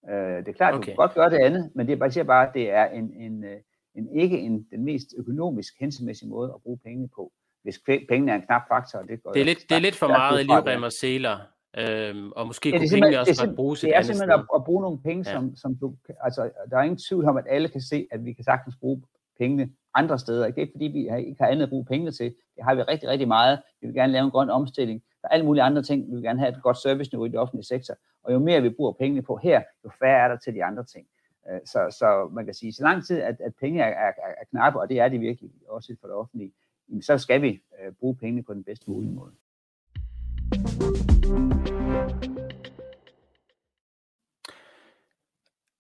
Øh, 0.10 0.38
det 0.38 0.48
er 0.48 0.54
klart, 0.54 0.74
okay. 0.74 0.82
du 0.82 0.86
kan 0.86 0.96
godt 0.96 1.14
gøre 1.14 1.30
det 1.30 1.38
andet, 1.38 1.72
men 1.76 1.88
det 1.88 1.94
er 1.94 1.98
bare, 1.98 2.12
siger 2.12 2.24
bare, 2.24 2.48
at 2.48 2.54
det 2.54 2.70
er 2.70 2.86
en, 2.86 3.14
en, 3.14 3.44
øh, 3.44 3.58
en, 3.96 4.20
ikke 4.20 4.40
en, 4.40 4.68
den 4.72 4.84
mest 4.84 5.08
økonomisk 5.18 5.74
hensigtsmæssige 5.80 6.30
måde 6.30 6.52
at 6.56 6.62
bruge 6.64 6.80
penge 6.86 7.10
på, 7.16 7.32
hvis 7.64 7.80
pengene 8.10 8.32
er 8.32 8.36
en 8.36 8.42
knap 8.42 8.62
faktor. 8.68 9.00
Det, 9.00 9.24
går 9.24 9.32
det, 9.32 9.42
er, 9.42 9.46
lidt, 9.46 9.60
det 9.70 9.76
er 9.76 9.80
lidt 9.80 9.96
for 9.96 10.08
meget 10.08 10.46
livrem 10.46 10.84
og 10.84 10.92
seler, 10.92 11.38
øhm, 11.78 12.32
og 12.32 12.48
måske 12.48 12.70
ja, 12.70 12.78
kunne 12.78 12.90
pengene 12.90 13.20
også 13.20 13.46
godt 13.46 13.56
bruges 13.56 13.80
Det 13.80 13.96
er 13.96 14.02
simpelthen 14.02 14.32
at, 14.32 14.46
at 14.56 14.64
bruge 14.64 14.82
nogle 14.82 15.00
penge, 15.02 15.24
ja. 15.30 15.34
som, 15.36 15.56
som 15.56 15.76
du, 15.76 15.96
altså 16.22 16.50
der 16.70 16.78
er 16.78 16.84
ingen 16.84 17.00
tvivl 17.10 17.26
om, 17.26 17.38
at 17.38 17.46
alle 17.50 17.70
kan 17.70 17.82
se, 17.82 18.08
at 18.12 18.26
vi 18.26 18.34
kan 18.34 18.44
sagtens 18.44 18.76
bruge 18.80 19.02
pengene 19.40 19.70
andre 19.94 20.20
steder. 20.20 20.46
Det 20.46 20.58
er 20.58 20.62
ikke 20.62 20.74
fordi, 20.74 20.86
vi 20.86 21.00
ikke 21.00 21.42
har 21.42 21.48
andet 21.48 21.64
at 21.64 21.70
bruge 21.70 21.86
pengene 21.86 22.12
til. 22.12 22.26
Det 22.56 22.64
har 22.64 22.76
vi 22.76 22.82
rigtig, 22.82 23.10
rigtig 23.10 23.28
meget. 23.28 23.60
Vi 23.82 23.88
vil 23.88 23.96
gerne 23.96 24.14
lave 24.14 24.26
en 24.26 24.32
grøn 24.32 24.50
omstilling. 24.50 25.02
Der 25.22 25.28
er 25.28 25.34
alle 25.34 25.46
mulige 25.46 25.64
andre 25.64 25.84
ting. 25.84 26.08
Vi 26.08 26.12
vil 26.12 26.24
gerne 26.24 26.40
have 26.40 26.58
et 26.58 26.62
godt 26.64 26.78
serviceniveau 26.78 27.26
i 27.26 27.30
det 27.30 27.40
offentlige 27.40 27.66
sektor. 27.66 27.96
Og 28.24 28.34
jo 28.34 28.40
mere 28.40 28.62
vi 28.62 28.70
bruger 28.70 28.92
pengene 28.92 29.22
på 29.22 29.36
her, 29.36 29.62
jo 29.86 29.90
færre 30.00 30.24
er 30.24 30.28
der 30.28 30.38
til 30.38 30.54
de 30.54 30.64
andre 30.64 30.84
ting. 30.84 31.08
Øh, 31.50 31.60
så, 31.66 31.96
så 32.00 32.30
man 32.32 32.46
kan 32.46 32.54
sige, 32.54 32.74
så 32.74 32.84
lang 32.84 33.06
tid, 33.06 33.22
at, 33.22 33.42
at 33.42 33.54
penge 33.56 33.82
er, 33.82 34.08
er, 34.08 34.12
er 34.18 34.46
knappe, 34.50 34.80
og 34.80 34.90
det 34.90 35.00
er 35.00 35.10
det 35.10 35.22
virkelig 35.22 35.52
også 35.68 35.96
for 36.02 36.08
det 36.08 36.16
offentlige, 36.16 36.54
så 37.02 37.18
skal 37.18 37.42
vi 37.42 37.62
øh, 37.86 37.92
bruge 37.92 38.16
pengene 38.16 38.44
på 38.44 38.54
den 38.54 38.64
bedste 38.64 38.92
mulige 38.92 39.12
måde. 39.12 39.32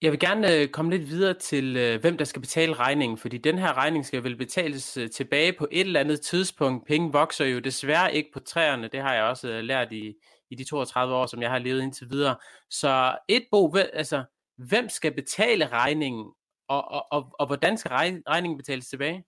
Jeg 0.01 0.11
vil 0.11 0.19
gerne 0.19 0.55
øh, 0.55 0.67
komme 0.67 0.91
lidt 0.91 1.09
videre 1.09 1.33
til, 1.33 1.77
øh, 1.77 2.01
hvem 2.01 2.17
der 2.17 2.25
skal 2.25 2.41
betale 2.41 2.73
regningen, 2.73 3.17
fordi 3.17 3.37
den 3.37 3.57
her 3.57 3.77
regning 3.77 4.05
skal 4.05 4.23
vel 4.23 4.35
betales 4.37 4.97
øh, 4.97 5.09
tilbage 5.09 5.53
på 5.53 5.67
et 5.71 5.81
eller 5.81 5.99
andet 5.99 6.21
tidspunkt. 6.21 6.87
Penge 6.87 7.11
vokser 7.11 7.45
jo 7.45 7.59
desværre 7.59 8.15
ikke 8.15 8.29
på 8.33 8.39
træerne, 8.39 8.87
det 8.87 9.01
har 9.01 9.13
jeg 9.13 9.23
også 9.23 9.49
øh, 9.51 9.59
lært 9.59 9.91
i, 9.91 10.15
i 10.49 10.55
de 10.55 10.63
32 10.63 11.15
år, 11.15 11.25
som 11.25 11.41
jeg 11.41 11.51
har 11.51 11.59
levet 11.59 11.81
indtil 11.81 12.09
videre. 12.09 12.35
Så 12.69 13.17
et 13.27 13.43
bo, 13.51 13.75
altså, 13.75 14.23
hvem 14.57 14.89
skal 14.89 15.13
betale 15.13 15.67
regningen, 15.67 16.25
og, 16.67 16.91
og, 16.91 17.05
og, 17.11 17.35
og 17.39 17.47
hvordan 17.47 17.77
skal 17.77 17.91
regningen 18.27 18.57
betales 18.57 18.87
tilbage? 18.87 19.23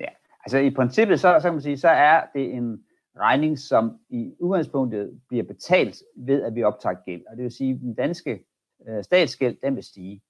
Ja, 0.00 0.08
altså 0.44 0.58
i 0.58 0.70
princippet, 0.70 1.20
så, 1.20 1.38
så 1.40 1.48
kan 1.48 1.52
man 1.52 1.62
sige, 1.62 1.78
så 1.78 1.88
er 1.88 2.24
det 2.34 2.54
en 2.54 2.84
regning, 3.20 3.58
som 3.58 3.98
i 4.10 4.32
udgangspunktet 4.40 5.20
bliver 5.28 5.44
betalt 5.44 5.96
ved, 6.16 6.42
at 6.42 6.54
vi 6.54 6.62
optager 6.62 6.96
gæld. 7.06 7.22
Og 7.30 7.36
det 7.36 7.42
vil 7.42 7.52
sige, 7.52 7.74
at 7.74 7.80
den 7.80 7.94
danske 7.94 8.47
øh, 8.88 9.04
statsgæld, 9.04 9.56
den 9.62 9.76
vil 9.76 9.84
stige. 9.84 10.22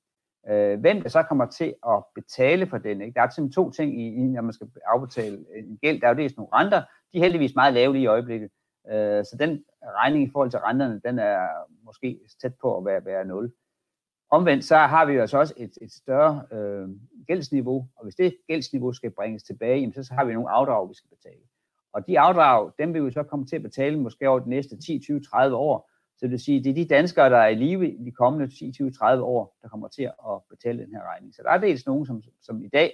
Øh, 0.48 0.80
hvem 0.80 1.02
der 1.02 1.08
så 1.08 1.22
kommer 1.22 1.46
til 1.46 1.74
at 1.88 2.04
betale 2.14 2.66
for 2.66 2.78
den, 2.78 3.00
ikke? 3.00 3.14
der 3.14 3.22
er 3.22 3.30
simpelthen 3.30 3.64
to 3.64 3.70
ting, 3.70 4.00
i, 4.00 4.10
når 4.10 4.42
man 4.42 4.52
skal 4.52 4.68
afbetale 4.86 5.44
en 5.56 5.78
gæld. 5.82 6.00
Der 6.00 6.06
er 6.06 6.10
jo 6.10 6.18
dels 6.18 6.36
nogle 6.36 6.52
renter, 6.52 6.82
de 7.12 7.18
er 7.18 7.22
heldigvis 7.22 7.54
meget 7.54 7.74
lave 7.74 7.92
lige 7.92 8.02
i 8.02 8.06
øjeblikket. 8.06 8.50
Øh, 8.90 9.24
så 9.24 9.36
den 9.40 9.64
regning 9.82 10.28
i 10.28 10.30
forhold 10.32 10.50
til 10.50 10.60
renterne, 10.60 11.00
den 11.04 11.18
er 11.18 11.48
måske 11.84 12.20
tæt 12.42 12.54
på 12.60 12.78
at 12.78 12.84
være, 12.84 13.04
være 13.04 13.24
0. 13.24 13.52
Omvendt 14.30 14.64
så 14.64 14.76
har 14.76 15.04
vi 15.04 15.12
jo 15.12 15.20
altså 15.20 15.38
også 15.38 15.54
et, 15.56 15.72
et 15.82 15.92
større 15.92 16.42
øh, 16.52 16.88
gældsniveau, 17.26 17.88
og 17.96 18.04
hvis 18.04 18.14
det 18.14 18.36
gældsniveau 18.48 18.92
skal 18.92 19.10
bringes 19.10 19.42
tilbage, 19.42 19.80
jamen 19.80 19.92
så, 19.92 20.02
så 20.02 20.14
har 20.14 20.24
vi 20.24 20.32
nogle 20.32 20.50
afdrag, 20.50 20.88
vi 20.88 20.94
skal 20.94 21.10
betale. 21.10 21.42
Og 21.92 22.06
de 22.06 22.20
afdrag, 22.20 22.70
dem 22.78 22.94
vil 22.94 23.06
vi 23.06 23.10
så 23.10 23.22
komme 23.22 23.46
til 23.46 23.56
at 23.56 23.62
betale 23.62 24.00
måske 24.00 24.28
over 24.28 24.38
de 24.38 24.48
næste 24.48 24.80
10, 24.80 24.98
20, 24.98 25.20
30 25.20 25.56
år. 25.56 25.87
Så 26.18 26.26
det 26.26 26.30
vil 26.30 26.40
sige, 26.40 26.64
det 26.64 26.70
er 26.70 26.74
de 26.74 26.88
danskere, 26.88 27.30
der 27.30 27.36
er 27.36 27.48
i 27.48 27.54
live 27.54 27.90
i 27.90 28.04
de 28.04 28.12
kommende 28.12 28.54
10, 28.54 28.72
20, 28.72 28.90
30 28.90 29.24
år, 29.24 29.56
der 29.62 29.68
kommer 29.68 29.88
til 29.88 30.02
at 30.02 30.42
betale 30.50 30.84
den 30.84 30.94
her 30.94 31.02
regning. 31.02 31.34
Så 31.34 31.42
der 31.42 31.50
er 31.50 31.58
dels 31.58 31.86
nogen, 31.86 32.06
som, 32.06 32.22
som 32.42 32.62
i 32.62 32.68
dag 32.68 32.92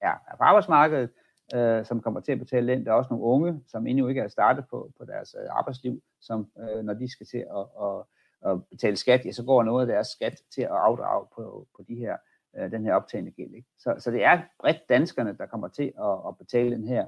er, 0.00 0.10
er 0.10 0.36
på 0.36 0.42
arbejdsmarkedet, 0.42 1.10
øh, 1.54 1.84
som 1.84 2.00
kommer 2.00 2.20
til 2.20 2.32
at 2.32 2.38
betale 2.38 2.72
den. 2.72 2.84
Der 2.84 2.90
er 2.90 2.94
også 2.94 3.08
nogle 3.10 3.24
unge, 3.24 3.60
som 3.66 3.86
endnu 3.86 4.08
ikke 4.08 4.20
er 4.20 4.28
startet 4.28 4.64
på, 4.70 4.92
på 4.98 5.04
deres 5.04 5.36
øh, 5.42 5.46
arbejdsliv, 5.50 6.02
som 6.20 6.50
øh, 6.58 6.84
når 6.84 6.94
de 6.94 7.12
skal 7.12 7.26
til 7.26 7.38
at, 7.38 7.66
at, 7.86 8.04
at 8.50 8.64
betale 8.70 8.96
skat, 8.96 9.26
ja, 9.26 9.32
så 9.32 9.44
går 9.44 9.62
noget 9.62 9.82
af 9.82 9.86
deres 9.86 10.06
skat 10.06 10.42
til 10.54 10.62
at 10.62 10.70
afdrage 10.70 11.26
på, 11.34 11.66
på 11.76 11.82
de 11.88 11.94
her, 11.94 12.16
øh, 12.56 12.70
den 12.70 12.84
her 12.84 12.94
optagende 12.94 13.30
gæld. 13.30 13.54
Ikke? 13.54 13.68
Så, 13.78 13.94
så 13.98 14.10
det 14.10 14.24
er 14.24 14.40
bredt 14.60 14.88
danskerne, 14.88 15.36
der 15.38 15.46
kommer 15.46 15.68
til 15.68 15.92
at, 15.98 16.28
at 16.28 16.38
betale 16.38 16.76
den 16.76 16.88
her 16.88 17.06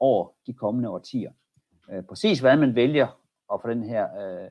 over 0.00 0.28
de 0.46 0.52
kommende 0.52 0.90
årtier. 0.90 1.32
Øh, 1.90 2.02
præcis 2.02 2.40
hvad 2.40 2.56
man 2.56 2.74
vælger 2.74 3.18
at 3.52 3.60
få 3.62 3.68
den 3.68 3.82
her 3.82 4.04
øh, 4.04 4.50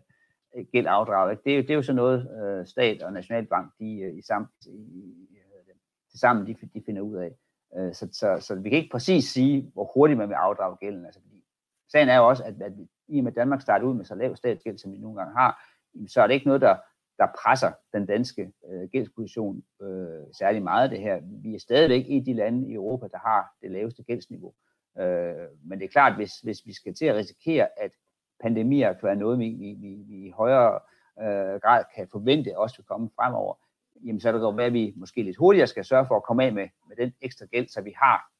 gæld 0.71 0.85
afdraget, 0.89 1.31
ikke? 1.31 1.43
Det, 1.45 1.57
er, 1.57 1.61
det 1.61 1.69
er 1.69 1.75
jo 1.75 1.81
så 1.81 1.93
noget, 1.93 2.43
øh, 2.43 2.65
stat 2.65 3.03
og 3.03 3.13
nationalbank, 3.13 3.71
de 3.79 3.99
øh, 3.99 4.17
i 4.17 4.21
sam, 4.21 4.47
i, 4.67 5.15
øh, 5.31 5.75
sammen 6.15 6.47
de, 6.47 6.55
de 6.73 6.83
finder 6.85 7.01
ud 7.01 7.17
af. 7.17 7.31
Øh, 7.77 7.93
så, 7.93 8.07
så, 8.11 8.37
så 8.39 8.55
vi 8.55 8.69
kan 8.69 8.77
ikke 8.77 8.91
præcis 8.91 9.25
sige, 9.25 9.71
hvor 9.73 9.91
hurtigt 9.93 10.17
man 10.17 10.29
vil 10.29 10.35
afdrage 10.35 10.77
gælden. 10.77 11.05
Altså, 11.05 11.21
fordi 11.21 11.43
sagen 11.91 12.09
er 12.09 12.17
jo 12.17 12.27
også, 12.27 12.43
at, 12.43 12.61
at 12.61 12.73
i 13.07 13.17
og 13.17 13.23
med 13.23 13.31
Danmark 13.31 13.61
starter 13.61 13.85
ud 13.85 13.93
med 13.93 14.05
så 14.05 14.15
lav 14.15 14.35
statsgæld, 14.35 14.77
som 14.77 14.93
vi 14.93 14.97
nogle 14.97 15.17
gange 15.17 15.37
har, 15.37 15.63
så 16.07 16.21
er 16.21 16.27
det 16.27 16.33
ikke 16.33 16.47
noget, 16.47 16.61
der, 16.61 16.75
der 17.17 17.27
presser 17.43 17.71
den 17.93 18.05
danske 18.05 18.51
øh, 18.69 18.89
gældsposition 18.89 19.63
øh, 19.81 20.23
særlig 20.33 20.63
meget 20.63 20.91
det 20.91 20.99
her. 20.99 21.19
Vi 21.23 21.55
er 21.55 21.59
stadigvæk 21.59 22.05
i 22.07 22.19
de 22.19 22.33
lande 22.33 22.69
i 22.69 22.73
Europa, 22.73 23.07
der 23.07 23.17
har 23.17 23.55
det 23.61 23.71
laveste 23.71 24.03
gældsniveau. 24.03 24.53
Øh, 24.99 25.47
men 25.63 25.79
det 25.79 25.85
er 25.85 25.89
klart, 25.91 26.15
hvis, 26.15 26.39
hvis 26.39 26.65
vi 26.65 26.73
skal 26.73 26.93
til 26.93 27.05
at 27.05 27.15
risikere, 27.15 27.67
at 27.77 27.91
pandemier 28.41 28.93
kan 28.93 29.07
være 29.07 29.15
noget, 29.15 29.39
vi, 29.39 29.49
vi, 29.49 29.77
vi, 29.79 30.03
vi 30.07 30.27
i 30.27 30.29
højere 30.29 30.79
øh, 31.19 31.59
grad 31.61 31.83
kan 31.95 32.07
forvente 32.11 32.57
også 32.57 32.77
vil 32.77 32.85
komme 32.85 33.09
fremover, 33.15 33.55
jamen 34.05 34.19
så 34.19 34.27
er 34.27 34.31
det 34.31 34.41
godt 34.41 34.55
med, 34.55 34.65
at 34.65 34.73
vi 34.73 34.93
måske 34.95 35.23
lidt 35.23 35.37
hurtigere 35.37 35.67
skal 35.67 35.85
sørge 35.85 36.05
for 36.07 36.15
at 36.15 36.23
komme 36.23 36.43
af 36.43 36.53
med, 36.53 36.67
med 36.87 36.95
den 36.95 37.13
ekstra 37.21 37.45
gæld, 37.45 37.67
så 37.67 37.81
vi 37.81 37.93
har 37.97 38.31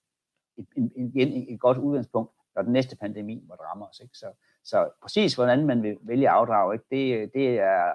et, 0.58 0.68
en, 0.78 1.12
en, 1.16 1.54
et 1.54 1.60
godt 1.60 1.78
udgangspunkt, 1.78 2.32
når 2.56 2.62
den 2.62 2.74
næste 2.74 2.96
pandemi 2.96 3.44
måtte 3.48 3.64
ramme 3.64 3.88
os. 3.88 4.00
Ikke? 4.00 4.18
Så, 4.18 4.26
så 4.64 4.90
præcis 5.02 5.36
hvordan 5.36 5.66
man 5.66 5.84
vil 5.84 5.98
vælge 6.02 6.30
at 6.30 6.36
afdrage, 6.36 6.74
ikke? 6.74 6.86
Det, 6.92 7.34
det, 7.34 7.60
er, 7.60 7.94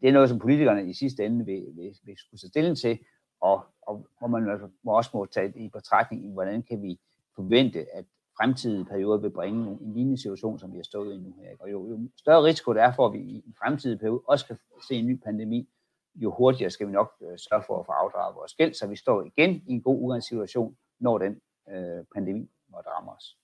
det 0.00 0.08
er 0.08 0.12
noget, 0.12 0.28
som 0.28 0.38
politikerne 0.38 0.90
i 0.90 0.92
sidste 0.92 1.24
ende 1.24 1.44
vil, 1.44 1.66
vil, 1.76 1.96
vil 2.04 2.14
skulle 2.18 2.40
tage 2.40 2.48
stilling 2.48 2.78
til, 2.78 2.98
og, 3.40 3.64
og 3.82 4.06
hvor 4.18 4.28
man 4.28 4.50
altså 4.50 4.68
må 4.82 4.96
også 4.96 5.10
må 5.14 5.26
tage 5.26 5.52
i 5.56 5.68
betragtning, 5.68 6.32
hvordan 6.32 6.62
kan 6.62 6.82
vi 6.82 7.00
forvente, 7.34 7.86
at 7.94 8.04
fremtidige 8.40 8.84
periode 8.84 9.22
vil 9.22 9.30
bringe 9.30 9.70
en 9.70 9.92
lignende 9.94 10.18
situation, 10.18 10.58
som 10.58 10.72
vi 10.72 10.78
har 10.78 10.82
stået 10.82 11.14
i 11.14 11.18
nu 11.18 11.34
her. 11.40 11.56
Og 11.60 11.70
jo, 11.70 11.88
jo 11.88 12.08
større 12.16 12.44
risiko 12.44 12.72
det 12.72 12.82
er 12.82 12.92
for, 12.92 13.06
at 13.06 13.12
vi 13.12 13.18
i 13.18 13.36
en 13.46 13.54
fremtidig 13.58 13.98
periode 13.98 14.22
også 14.26 14.46
kan 14.46 14.58
se 14.88 14.94
en 14.94 15.06
ny 15.06 15.20
pandemi, 15.24 15.68
jo 16.14 16.30
hurtigere 16.30 16.70
skal 16.70 16.86
vi 16.86 16.92
nok 16.92 17.12
øh, 17.22 17.38
sørge 17.38 17.62
for 17.66 17.80
at 17.80 17.86
få 17.86 17.92
afdraget 17.92 18.36
vores 18.36 18.54
gæld, 18.54 18.74
så 18.74 18.86
vi 18.86 18.96
står 18.96 19.22
igen 19.22 19.50
i 19.66 19.72
en 19.72 19.82
god 19.82 20.02
udgangssituation, 20.02 20.76
når 21.00 21.18
den 21.18 21.40
øh, 21.70 22.04
pandemi 22.14 22.50
måtte 22.68 22.90
ramme 22.90 23.12
os. 23.12 23.36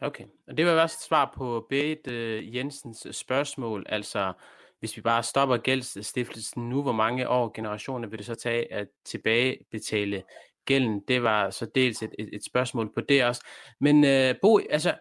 Okay, 0.00 0.24
og 0.46 0.56
det 0.56 0.66
var 0.66 0.82
også 0.82 0.96
et 0.96 1.08
svar 1.08 1.32
på 1.36 1.66
Berit 1.68 2.06
øh, 2.06 2.56
Jensens 2.56 3.06
øh, 3.06 3.12
spørgsmål, 3.12 3.86
altså 3.88 4.32
hvis 4.78 4.96
vi 4.96 5.02
bare 5.02 5.22
stopper 5.22 5.56
gældsstiftelsen 5.56 6.68
nu, 6.68 6.82
hvor 6.82 6.92
mange 6.92 7.28
år 7.28 7.52
generationer 7.54 8.08
vil 8.08 8.18
det 8.18 8.26
så 8.26 8.34
tage 8.34 8.72
at 8.72 8.88
tilbagebetale 9.04 10.22
gælden? 10.66 11.02
Det 11.08 11.22
var 11.22 11.50
så 11.50 11.66
dels 11.74 12.02
et, 12.02 12.14
et, 12.18 12.28
et 12.32 12.44
spørgsmål 12.44 12.94
på 12.94 13.00
det 13.00 13.24
også. 13.24 13.46
Men 13.80 14.04
øh, 14.04 14.34
Bo, 14.42 14.58
altså, 14.70 14.94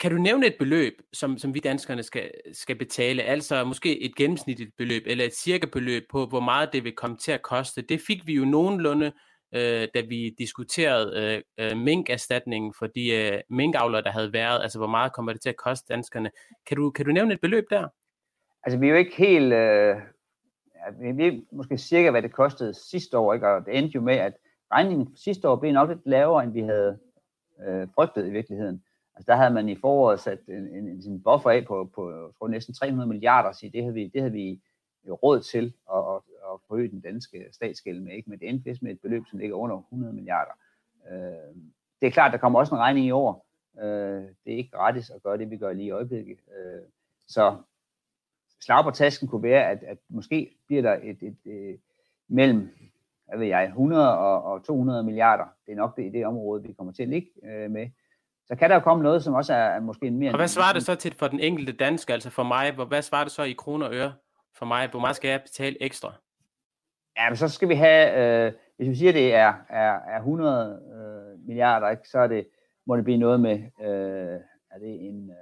kan 0.00 0.10
du 0.10 0.18
nævne 0.18 0.46
et 0.46 0.56
beløb, 0.58 0.92
som, 1.12 1.38
som 1.38 1.54
vi 1.54 1.60
danskerne 1.60 2.02
skal, 2.02 2.30
skal 2.52 2.76
betale, 2.76 3.22
altså 3.22 3.64
måske 3.64 4.02
et 4.02 4.16
gennemsnitligt 4.16 4.70
beløb, 4.76 5.02
eller 5.06 5.24
et 5.24 5.34
cirka 5.34 5.66
beløb 5.66 6.02
på, 6.10 6.26
hvor 6.26 6.40
meget 6.40 6.72
det 6.72 6.84
vil 6.84 6.96
komme 6.96 7.16
til 7.16 7.32
at 7.32 7.42
koste? 7.42 7.82
Det 7.82 8.00
fik 8.06 8.26
vi 8.26 8.34
jo 8.34 8.44
nogenlunde, 8.44 9.12
øh, 9.54 9.88
da 9.94 10.00
vi 10.08 10.34
diskuterede 10.38 11.42
øh, 11.58 11.70
øh, 11.70 11.78
minkerstatningen 11.78 12.74
for 12.78 12.86
de 12.86 13.10
øh, 13.10 13.40
minkavlere, 13.50 14.02
der 14.02 14.10
havde 14.10 14.32
været, 14.32 14.62
altså 14.62 14.78
hvor 14.78 14.86
meget 14.86 15.12
kommer 15.12 15.32
det 15.32 15.42
til 15.42 15.48
at 15.48 15.56
koste 15.56 15.94
danskerne? 15.94 16.30
Kan 16.66 16.76
du, 16.76 16.90
kan 16.90 17.04
du 17.04 17.12
nævne 17.12 17.34
et 17.34 17.40
beløb 17.40 17.64
der? 17.70 17.88
Altså 18.64 18.78
vi 18.78 18.86
er 18.86 18.90
jo 18.90 18.96
ikke 18.96 19.16
helt, 19.16 19.52
øh, 19.52 19.96
ja, 20.86 21.12
vi 21.12 21.24
ved 21.24 21.42
måske 21.52 21.78
cirka, 21.78 22.10
hvad 22.10 22.22
det 22.22 22.32
kostede 22.32 22.74
sidste 22.74 23.18
år, 23.18 23.34
ikke? 23.34 23.48
og 23.48 23.66
det 23.66 23.78
endte 23.78 23.94
jo 23.94 24.00
med, 24.00 24.14
at 24.14 24.32
regningen 24.72 25.16
sidste 25.16 25.48
år 25.48 25.56
blev 25.56 25.72
nok 25.72 25.88
lidt 25.88 26.00
lavere, 26.04 26.44
end 26.44 26.52
vi 26.52 26.60
havde 26.60 26.98
øh, 27.66 27.88
frygtet 27.94 28.26
i 28.26 28.30
virkeligheden. 28.30 28.82
Altså 29.16 29.32
der 29.32 29.36
havde 29.36 29.54
man 29.54 29.68
i 29.68 29.76
foråret 29.76 30.20
sat 30.20 30.38
en, 30.48 30.68
en, 30.68 30.88
en, 30.88 31.22
buffer 31.22 31.50
af 31.50 31.64
på, 31.66 31.90
på 31.94 32.32
tror, 32.38 32.48
næsten 32.48 32.74
300 32.74 33.08
milliarder, 33.08 33.52
så 33.52 33.70
det 33.72 33.82
havde 33.82 33.94
vi, 33.94 34.06
det 34.06 34.20
havde 34.20 34.32
vi 34.32 34.60
jo 35.08 35.14
råd 35.14 35.40
til 35.40 35.74
at, 35.92 35.98
at, 35.98 36.20
at 36.52 36.60
forøge 36.68 36.90
den 36.90 37.00
danske 37.00 37.46
statsgæld 37.52 38.00
med, 38.00 38.12
ikke? 38.12 38.30
men 38.30 38.38
det 38.38 38.48
endte 38.48 38.78
med 38.82 38.92
et 38.92 39.00
beløb, 39.00 39.22
som 39.30 39.38
ligger 39.38 39.56
under 39.56 39.78
100 39.78 40.12
milliarder. 40.12 40.52
Øh, 41.10 41.56
det 42.00 42.06
er 42.06 42.10
klart, 42.10 42.32
der 42.32 42.38
kommer 42.38 42.58
også 42.58 42.74
en 42.74 42.80
regning 42.80 43.06
i 43.06 43.10
år. 43.10 43.46
Øh, 43.80 44.22
det 44.44 44.52
er 44.52 44.56
ikke 44.56 44.70
gratis 44.70 45.10
at 45.10 45.22
gøre 45.22 45.38
det, 45.38 45.50
vi 45.50 45.56
gør 45.56 45.72
lige 45.72 45.86
i 45.86 45.90
øjeblikket. 45.90 46.38
Øh, 46.58 46.82
så 47.28 47.56
slag 48.64 48.84
på 48.84 48.90
tasken 48.90 49.28
kunne 49.28 49.42
være, 49.42 49.70
at, 49.70 49.82
at 49.82 49.98
måske 50.08 50.56
bliver 50.66 50.82
der 50.82 50.98
et, 51.02 51.22
et, 51.22 51.36
et 51.44 51.80
mellem 52.28 52.68
hvad 53.28 53.38
ved 53.38 53.46
jeg, 53.46 53.64
100 53.64 54.18
og, 54.18 54.42
og 54.42 54.64
200 54.64 55.02
milliarder. 55.02 55.44
Det 55.66 55.72
er 55.72 55.76
nok 55.76 55.96
det, 55.96 56.12
det 56.12 56.26
område, 56.26 56.62
vi 56.62 56.72
kommer 56.72 56.92
til 56.92 57.02
at 57.02 57.08
ligge 57.08 57.28
øh, 57.44 57.70
med. 57.70 57.88
Så 58.46 58.56
kan 58.56 58.70
der 58.70 58.76
jo 58.76 58.80
komme 58.80 59.02
noget, 59.02 59.24
som 59.24 59.34
også 59.34 59.54
er, 59.54 59.58
er 59.58 59.80
måske 59.80 60.06
en 60.06 60.18
mere... 60.18 60.32
Og 60.32 60.36
hvad 60.36 60.48
svarer 60.48 60.72
det 60.72 60.82
så 60.82 60.94
til 60.94 61.14
for 61.14 61.28
den 61.28 61.40
enkelte 61.40 61.72
dansker, 61.72 62.14
altså 62.14 62.30
for 62.30 62.42
mig? 62.42 62.72
Hvad 62.72 63.02
svarer 63.02 63.24
det 63.24 63.32
så 63.32 63.42
i 63.42 63.52
kroner 63.52 63.86
og 63.86 63.94
øre 63.94 64.12
for 64.54 64.66
mig? 64.66 64.90
Hvor 64.90 65.00
meget 65.00 65.16
skal 65.16 65.28
jeg 65.28 65.42
betale 65.42 65.82
ekstra? 65.82 66.12
Ja, 67.16 67.28
men 67.30 67.36
så 67.36 67.48
skal 67.48 67.68
vi 67.68 67.74
have, 67.74 68.46
øh, 68.46 68.52
hvis 68.76 68.88
vi 68.88 68.94
siger, 68.94 69.12
det 69.12 69.34
er, 69.34 69.54
er, 69.68 69.92
er 69.92 70.16
100 70.16 70.80
øh, 70.94 71.46
milliarder, 71.46 71.88
ikke, 71.88 72.08
så 72.08 72.18
er 72.18 72.26
det, 72.26 72.48
må 72.86 72.96
det 72.96 73.04
blive 73.04 73.18
noget 73.18 73.40
med, 73.40 73.58
øh, 73.80 74.40
er 74.70 74.78
det 74.78 75.06
en, 75.08 75.30
øh, 75.30 75.36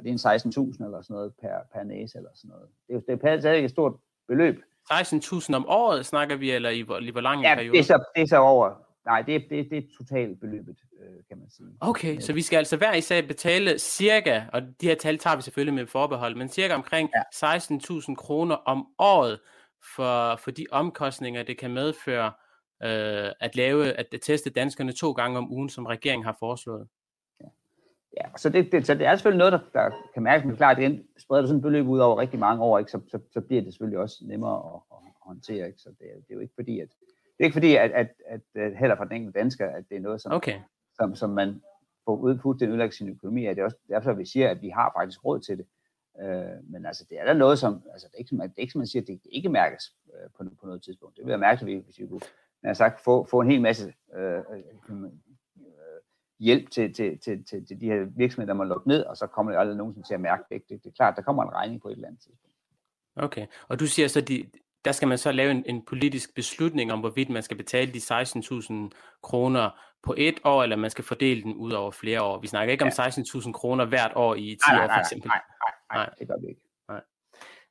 er 0.00 0.04
det 0.04 0.54
en 0.54 0.72
16.000 0.72 0.84
eller 0.84 1.02
sådan 1.02 1.14
noget 1.14 1.32
per, 1.40 1.58
per 1.74 1.82
næse 1.82 2.18
eller 2.18 2.30
sådan 2.34 2.48
noget. 2.48 2.68
Det 2.88 2.96
er, 2.96 3.16
det 3.16 3.34
er 3.34 3.40
stadig 3.40 3.64
et 3.64 3.70
stort 3.70 3.94
beløb. 4.28 4.62
16.000 4.92 5.54
om 5.54 5.68
året 5.68 6.06
snakker 6.06 6.36
vi, 6.36 6.50
eller 6.50 6.70
i 6.70 6.80
hvor, 6.80 6.98
i 6.98 7.10
hvor 7.10 7.20
lang 7.20 7.42
ja, 7.42 7.54
periode? 7.54 7.72
det 7.72 7.78
er 7.78 7.84
så, 7.84 8.04
det 8.16 8.22
er 8.22 8.26
så 8.26 8.36
over, 8.36 8.74
nej, 9.06 9.22
det 9.22 9.34
er, 9.34 9.40
det, 9.50 9.70
det 9.70 9.78
er 9.78 9.82
totalt 9.98 10.40
beløbet, 10.40 10.76
øh, 11.00 11.16
kan 11.28 11.38
man 11.38 11.50
sige. 11.50 11.68
Okay, 11.80 12.20
så 12.20 12.32
vi 12.32 12.42
skal 12.42 12.56
altså 12.56 12.76
hver 12.76 12.94
især 12.94 13.22
betale 13.22 13.78
cirka, 13.78 14.42
og 14.52 14.62
de 14.62 14.86
her 14.86 14.94
tal 14.94 15.18
tager 15.18 15.36
vi 15.36 15.42
selvfølgelig 15.42 15.74
med 15.74 15.86
forbehold, 15.86 16.36
men 16.36 16.48
cirka 16.48 16.74
omkring 16.74 17.10
ja. 17.42 17.56
16.000 17.58 18.14
kroner 18.14 18.54
om 18.54 18.86
året 18.98 19.40
for, 19.94 20.36
for 20.36 20.50
de 20.50 20.66
omkostninger, 20.70 21.42
det 21.42 21.58
kan 21.58 21.70
medføre 21.70 22.32
øh, 22.82 23.30
at 23.40 23.56
lave, 23.56 23.92
at 23.92 24.06
teste 24.22 24.50
danskerne 24.50 24.92
to 24.92 25.12
gange 25.12 25.38
om 25.38 25.52
ugen, 25.52 25.68
som 25.68 25.86
regeringen 25.86 26.24
har 26.24 26.36
foreslået. 26.38 26.88
Ja, 28.16 28.36
så 28.36 28.48
det, 28.48 28.72
det, 28.72 28.86
så 28.86 28.94
det 28.94 29.06
er 29.06 29.14
selvfølgelig 29.16 29.38
noget, 29.38 29.52
der, 29.52 29.80
der 29.80 29.90
kan 30.14 30.22
mærkes, 30.22 30.46
men 30.46 30.56
klart, 30.56 30.76
det 30.76 31.04
spreder 31.18 31.42
du 31.42 31.46
sådan 31.46 31.58
et 31.58 31.62
beløb 31.62 31.86
ud 31.86 31.98
over 31.98 32.18
rigtig 32.18 32.38
mange 32.38 32.62
år, 32.62 32.78
ikke, 32.78 32.90
så, 32.90 33.00
så, 33.08 33.18
så 33.32 33.40
bliver 33.40 33.62
det 33.62 33.72
selvfølgelig 33.72 33.98
også 33.98 34.16
nemmere 34.22 34.56
at, 34.56 34.80
at 34.92 35.12
håndtere. 35.22 35.66
Ikke? 35.66 35.78
Så 35.78 35.88
det, 35.88 35.98
det 35.98 36.30
er 36.30 36.34
jo 36.34 36.40
ikke 36.40 36.54
fordi, 36.54 36.80
at, 36.80 36.88
det 36.88 37.44
er 37.44 37.44
ikke 37.44 37.54
fordi, 37.54 37.76
at, 37.76 37.90
at, 37.90 38.08
at, 38.26 38.40
at 38.54 38.76
heller 38.76 38.96
for 38.96 39.04
den 39.04 39.12
enkelte 39.12 39.38
dansker, 39.38 39.70
at 39.70 39.84
det 39.88 39.96
er 39.96 40.00
noget, 40.00 40.20
som, 40.20 40.32
okay. 40.32 40.60
som, 40.94 41.14
som 41.14 41.30
man 41.30 41.62
får 42.04 42.16
ud, 42.16 42.56
den 42.58 42.68
ødelægge 42.68 42.94
sin 42.94 43.08
økonomi. 43.08 43.46
At 43.46 43.56
det 43.56 43.62
er 43.62 43.64
også 43.64 43.76
derfor, 43.88 44.12
vi 44.12 44.24
siger, 44.24 44.50
at 44.50 44.62
vi 44.62 44.68
har 44.68 44.92
faktisk 44.96 45.24
råd 45.24 45.40
til 45.40 45.58
det. 45.58 45.66
Øh, 46.20 46.70
men 46.72 46.86
altså, 46.86 47.04
det 47.10 47.20
er 47.20 47.24
da 47.24 47.32
noget, 47.32 47.58
som, 47.58 47.82
altså, 47.92 48.06
det 48.06 48.14
er 48.14 48.18
ikke, 48.18 48.28
som, 48.28 48.38
det 48.38 48.48
er 48.48 48.60
ikke 48.60 48.72
som 48.72 48.78
man 48.78 48.86
siger, 48.86 49.02
at 49.02 49.08
det 49.08 49.20
ikke 49.24 49.48
mærkes 49.48 49.94
øh, 50.14 50.30
på, 50.36 50.44
på 50.60 50.66
noget 50.66 50.82
tidspunkt. 50.82 51.16
Det 51.16 51.24
vil 51.24 51.30
jeg 51.30 51.40
mærke, 51.40 51.64
hvis 51.64 51.98
vi 51.98 52.06
kunne 52.06 52.20
jeg 52.62 52.76
sagt, 52.76 53.00
få, 53.00 53.24
få 53.24 53.40
en 53.40 53.50
hel 53.50 53.60
masse 53.60 53.94
øh, 54.16 54.40
hjælp 56.40 56.70
til, 56.70 56.94
til, 56.94 57.18
til, 57.18 57.44
til, 57.44 57.66
til 57.66 57.80
de 57.80 57.86
her 57.86 58.04
virksomheder, 58.16 58.52
der 58.52 58.58
må 58.58 58.64
lukke 58.64 58.88
ned, 58.88 59.04
og 59.04 59.16
så 59.16 59.26
kommer 59.26 59.52
det 59.52 59.58
aldrig 59.58 59.76
nogensinde 59.76 60.08
til 60.08 60.14
at 60.14 60.20
mærke 60.20 60.42
det. 60.50 60.62
Det, 60.68 60.84
det 60.84 60.90
er 60.90 60.94
klart, 60.96 61.16
der 61.16 61.22
kommer 61.22 61.42
en 61.42 61.52
regning 61.52 61.82
på 61.82 61.88
et 61.88 61.92
eller 61.92 62.08
andet 62.08 62.22
tidspunkt. 62.22 62.56
Okay, 63.16 63.46
og 63.68 63.80
du 63.80 63.86
siger 63.86 64.08
så, 64.08 64.20
de, 64.20 64.50
der 64.84 64.92
skal 64.92 65.08
man 65.08 65.18
så 65.18 65.32
lave 65.32 65.50
en, 65.50 65.64
en 65.66 65.84
politisk 65.84 66.34
beslutning 66.34 66.92
om, 66.92 67.00
hvorvidt 67.00 67.30
man 67.30 67.42
skal 67.42 67.56
betale 67.56 67.92
de 67.92 67.98
16.000 67.98 68.74
kroner 69.22 69.70
på 70.02 70.14
et 70.18 70.40
år, 70.44 70.62
eller 70.62 70.76
man 70.76 70.90
skal 70.90 71.04
fordele 71.04 71.42
den 71.42 71.54
ud 71.54 71.72
over 71.72 71.90
flere 71.90 72.22
år. 72.22 72.40
Vi 72.40 72.46
snakker 72.46 72.72
ikke 72.72 72.84
ja. 72.84 73.04
om 73.04 73.08
16.000 73.08 73.52
kroner 73.52 73.84
hvert 73.84 74.12
år 74.14 74.34
i 74.34 74.40
10 74.40 74.56
nej, 74.68 74.76
nej, 74.76 74.84
år, 74.84 74.88
for 74.88 75.00
eksempel. 75.00 75.28
Nej, 75.28 75.40
nej, 75.48 75.98
nej, 75.98 76.06
nej, 76.06 76.14
det 76.18 76.28
gør 76.28 76.40
vi 76.40 76.48
ikke. 76.48 76.69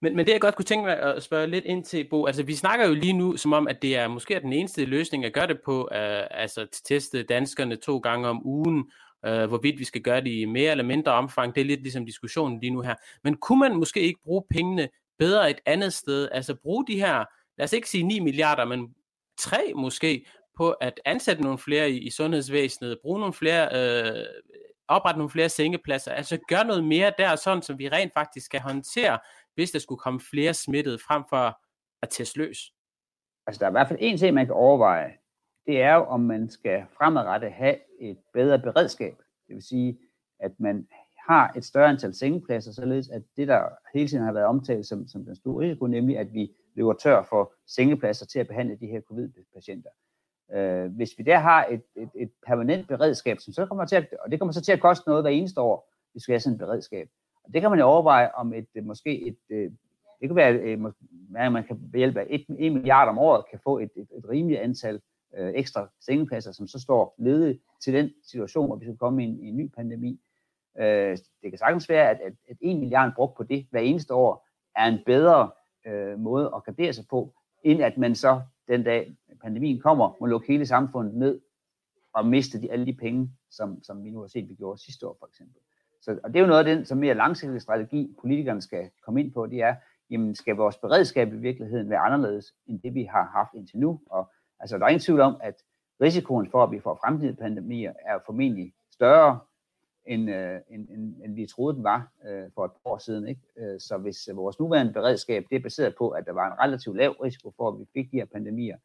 Men, 0.01 0.15
men 0.15 0.25
det 0.25 0.31
jeg 0.31 0.41
godt 0.41 0.55
kunne 0.55 0.65
tænke 0.65 0.85
mig 0.85 0.99
at 0.99 1.23
spørge 1.23 1.47
lidt 1.47 1.65
ind 1.65 1.85
til, 1.85 2.07
Bo, 2.09 2.25
altså 2.25 2.43
vi 2.43 2.55
snakker 2.55 2.87
jo 2.87 2.93
lige 2.93 3.13
nu 3.13 3.37
som 3.37 3.53
om, 3.53 3.67
at 3.67 3.81
det 3.81 3.97
er 3.97 4.07
måske 4.07 4.39
den 4.39 4.53
eneste 4.53 4.85
løsning 4.85 5.25
at 5.25 5.33
gøre 5.33 5.47
det 5.47 5.59
på, 5.65 5.81
uh, 5.81 6.21
altså 6.31 6.61
at 6.61 6.81
teste 6.85 7.23
danskerne 7.23 7.75
to 7.75 7.97
gange 7.97 8.27
om 8.27 8.45
ugen, 8.45 8.77
uh, 9.27 9.43
hvorvidt 9.45 9.79
vi 9.79 9.83
skal 9.83 10.01
gøre 10.01 10.21
det 10.21 10.31
i 10.31 10.45
mere 10.45 10.71
eller 10.71 10.83
mindre 10.83 11.11
omfang, 11.11 11.55
det 11.55 11.61
er 11.61 11.65
lidt 11.65 11.81
ligesom 11.81 12.05
diskussionen 12.05 12.59
lige 12.59 12.71
nu 12.71 12.81
her. 12.81 12.95
Men 13.23 13.37
kunne 13.37 13.59
man 13.59 13.75
måske 13.75 14.01
ikke 14.01 14.19
bruge 14.23 14.43
pengene 14.49 14.89
bedre 15.19 15.49
et 15.49 15.59
andet 15.65 15.93
sted, 15.93 16.29
altså 16.31 16.55
bruge 16.55 16.85
de 16.87 16.99
her, 16.99 17.25
lad 17.57 17.63
os 17.63 17.73
ikke 17.73 17.89
sige 17.89 18.03
9 18.03 18.19
milliarder, 18.19 18.65
men 18.65 18.87
3 19.39 19.57
måske, 19.75 20.25
på 20.57 20.71
at 20.71 20.99
ansætte 21.05 21.41
nogle 21.41 21.57
flere 21.57 21.91
i, 21.91 21.97
i 21.97 22.09
sundhedsvæsenet, 22.09 22.97
bruge 23.01 23.19
nogle 23.19 23.33
flere, 23.33 23.69
øh, 23.73 24.25
oprette 24.87 25.17
nogle 25.17 25.29
flere 25.29 25.49
sengepladser, 25.49 26.11
altså 26.11 26.37
gøre 26.47 26.65
noget 26.65 26.83
mere 26.83 27.13
der, 27.17 27.35
sådan 27.35 27.61
som 27.61 27.79
vi 27.79 27.89
rent 27.89 28.13
faktisk 28.13 28.45
skal 28.45 28.59
håndtere 28.59 29.19
hvis 29.59 29.71
der 29.71 29.79
skulle 29.79 29.99
komme 29.99 30.19
flere 30.19 30.53
smittede, 30.53 30.99
frem 30.99 31.23
for 31.29 31.59
at 32.01 32.09
teste 32.09 32.37
løs? 32.37 32.73
Altså, 33.47 33.59
der 33.59 33.65
er 33.65 33.69
i 33.69 33.77
hvert 33.77 33.87
fald 33.87 33.99
en 34.01 34.17
ting, 34.17 34.33
man 34.33 34.45
kan 34.45 34.55
overveje. 34.55 35.13
Det 35.65 35.81
er 35.81 35.95
jo, 35.95 36.03
om 36.03 36.19
man 36.19 36.49
skal 36.49 36.85
fremadrettet 36.97 37.51
have 37.51 37.75
et 37.99 38.17
bedre 38.33 38.59
beredskab. 38.59 39.17
Det 39.47 39.55
vil 39.55 39.63
sige, 39.63 39.99
at 40.39 40.59
man 40.59 40.87
har 41.27 41.53
et 41.55 41.65
større 41.65 41.89
antal 41.89 42.13
sengepladser, 42.13 42.71
således 42.71 43.09
at 43.09 43.21
det, 43.37 43.47
der 43.47 43.63
hele 43.93 44.07
tiden 44.07 44.23
har 44.23 44.31
været 44.31 44.45
omtalt 44.45 44.85
som, 44.85 45.07
som 45.07 45.25
den 45.25 45.35
store 45.35 45.65
risiko, 45.65 45.87
nemlig 45.87 46.17
at 46.17 46.33
vi 46.33 46.51
løber 46.75 46.93
tør 46.93 47.23
for 47.23 47.53
sengepladser 47.67 48.25
til 48.25 48.39
at 48.39 48.47
behandle 48.47 48.75
de 48.75 48.87
her 48.87 49.01
covid-patienter. 49.01 49.89
Øh, 50.53 50.85
hvis 50.85 51.17
vi 51.17 51.23
der 51.23 51.37
har 51.37 51.65
et, 51.65 51.83
et, 51.95 52.09
et 52.15 52.31
permanent 52.47 52.87
beredskab, 52.87 53.39
som 53.39 53.53
så 53.53 53.65
kommer 53.65 53.85
til 53.85 53.95
at, 53.95 54.07
og 54.19 54.31
det 54.31 54.39
kommer 54.39 54.53
så 54.53 54.61
til 54.61 54.71
at 54.71 54.81
koste 54.81 55.09
noget 55.09 55.23
hver 55.23 55.31
eneste 55.31 55.61
år, 55.61 55.93
hvis 56.11 56.27
vi 56.27 56.33
have 56.33 56.39
sådan 56.39 56.53
et 56.53 56.59
beredskab, 56.59 57.09
og 57.49 57.53
det 57.53 57.61
kan 57.61 57.69
man 57.69 57.79
jo 57.79 57.85
overveje 57.85 58.31
om 58.31 58.53
et, 58.53 58.67
øh, 58.75 58.85
måske 58.85 59.27
et, 59.27 59.37
øh, 59.49 59.71
det 60.21 60.29
kan 60.29 60.35
være, 60.35 60.53
øh, 60.53 60.91
at 61.35 61.51
man 61.51 61.63
kan 61.63 61.79
ved 61.91 61.99
hjælp 61.99 62.17
af 62.17 62.27
1, 62.29 62.45
1 62.59 62.73
milliard 62.73 63.09
om 63.09 63.17
året 63.17 63.45
kan 63.49 63.59
få 63.63 63.79
et, 63.79 63.89
et, 63.95 64.07
et 64.17 64.29
rimeligt 64.29 64.61
antal 64.61 65.01
øh, 65.37 65.51
ekstra 65.55 65.89
sengepladser, 65.99 66.51
som 66.51 66.67
så 66.67 66.79
står 66.79 67.15
ledige 67.17 67.59
til 67.81 67.93
den 67.93 68.11
situation, 68.23 68.65
hvor 68.65 68.75
vi 68.75 68.85
skal 68.85 68.97
komme 68.97 69.23
i 69.23 69.27
en, 69.27 69.39
i 69.39 69.47
en 69.47 69.57
ny 69.57 69.71
pandemi. 69.75 70.19
Øh, 70.79 71.17
det 71.41 71.49
kan 71.51 71.57
sagtens 71.57 71.89
være, 71.89 72.09
at, 72.09 72.19
at, 72.21 72.33
at 72.49 72.57
1 72.61 72.79
milliard 72.79 73.13
brugt 73.15 73.37
på 73.37 73.43
det 73.43 73.67
hver 73.71 73.79
eneste 73.79 74.13
år 74.13 74.47
er 74.75 74.85
en 74.85 74.99
bedre 75.05 75.51
øh, 75.87 76.19
måde 76.19 76.51
at 76.55 76.63
gardere 76.63 76.93
sig 76.93 77.05
på, 77.09 77.33
end 77.63 77.81
at 77.81 77.97
man 77.97 78.15
så 78.15 78.41
den 78.67 78.83
dag 78.83 79.15
pandemien 79.41 79.79
kommer, 79.79 80.17
må 80.19 80.25
lukke 80.25 80.47
hele 80.47 80.65
samfundet 80.65 81.13
ned 81.13 81.41
og 82.13 82.25
miste 82.25 82.61
de, 82.61 82.71
alle 82.71 82.85
de 82.85 82.93
penge, 82.93 83.31
som, 83.51 83.83
som 83.83 84.03
vi 84.03 84.09
nu 84.09 84.19
har 84.19 84.27
set, 84.27 84.49
vi 84.49 84.55
gjorde 84.55 84.81
sidste 84.81 85.07
år 85.07 85.15
for 85.19 85.27
eksempel. 85.27 85.61
Så, 86.01 86.19
og 86.23 86.29
det 86.29 86.35
er 86.35 86.41
jo 86.41 86.47
noget 86.47 86.67
af 86.67 86.75
den, 86.75 86.85
som 86.85 86.97
mere 86.97 87.13
langsigtet 87.13 87.61
strategi, 87.61 88.15
politikerne 88.21 88.61
skal 88.61 88.89
komme 89.05 89.21
ind 89.21 89.33
på, 89.33 89.45
det 89.45 89.61
er, 89.61 89.75
jamen 90.09 90.35
skal 90.35 90.55
vores 90.55 90.77
beredskab 90.77 91.33
i 91.33 91.37
virkeligheden 91.37 91.89
være 91.89 91.99
anderledes, 91.99 92.53
end 92.67 92.81
det 92.81 92.93
vi 92.93 93.03
har 93.03 93.29
haft 93.33 93.53
indtil 93.53 93.77
nu? 93.77 93.99
Og 94.09 94.31
altså, 94.59 94.77
der 94.77 94.83
er 94.85 94.89
ingen 94.89 94.99
tvivl 94.99 95.19
om, 95.19 95.37
at 95.41 95.55
risikoen 96.01 96.49
for, 96.51 96.63
at 96.63 96.71
vi 96.71 96.79
får 96.79 96.99
fremtidige 97.03 97.35
pandemier, 97.35 97.93
er 98.05 98.19
formentlig 98.25 98.73
større, 98.91 99.39
end, 100.05 100.29
øh, 100.29 100.59
end, 100.69 100.89
end, 100.89 101.15
end 101.23 101.35
vi 101.35 101.45
troede, 101.45 101.75
den 101.75 101.83
var 101.83 102.11
øh, 102.27 102.51
for 102.55 102.65
et 102.65 102.71
par 102.71 102.91
år 102.91 102.97
siden. 102.97 103.27
Ikke? 103.27 103.41
Øh, 103.57 103.79
så 103.79 103.97
hvis 103.97 104.29
vores 104.33 104.59
nuværende 104.59 104.93
beredskab 104.93 105.45
det 105.49 105.55
er 105.55 105.59
baseret 105.59 105.95
på, 105.97 106.09
at 106.09 106.25
der 106.25 106.31
var 106.31 106.51
en 106.51 106.59
relativt 106.59 106.97
lav 106.97 107.11
risiko 107.11 107.53
for, 107.57 107.67
at 107.67 107.79
vi 107.79 107.85
fik 107.93 108.11
de 108.11 108.17
her 108.17 108.25
pandemier, 108.25 108.77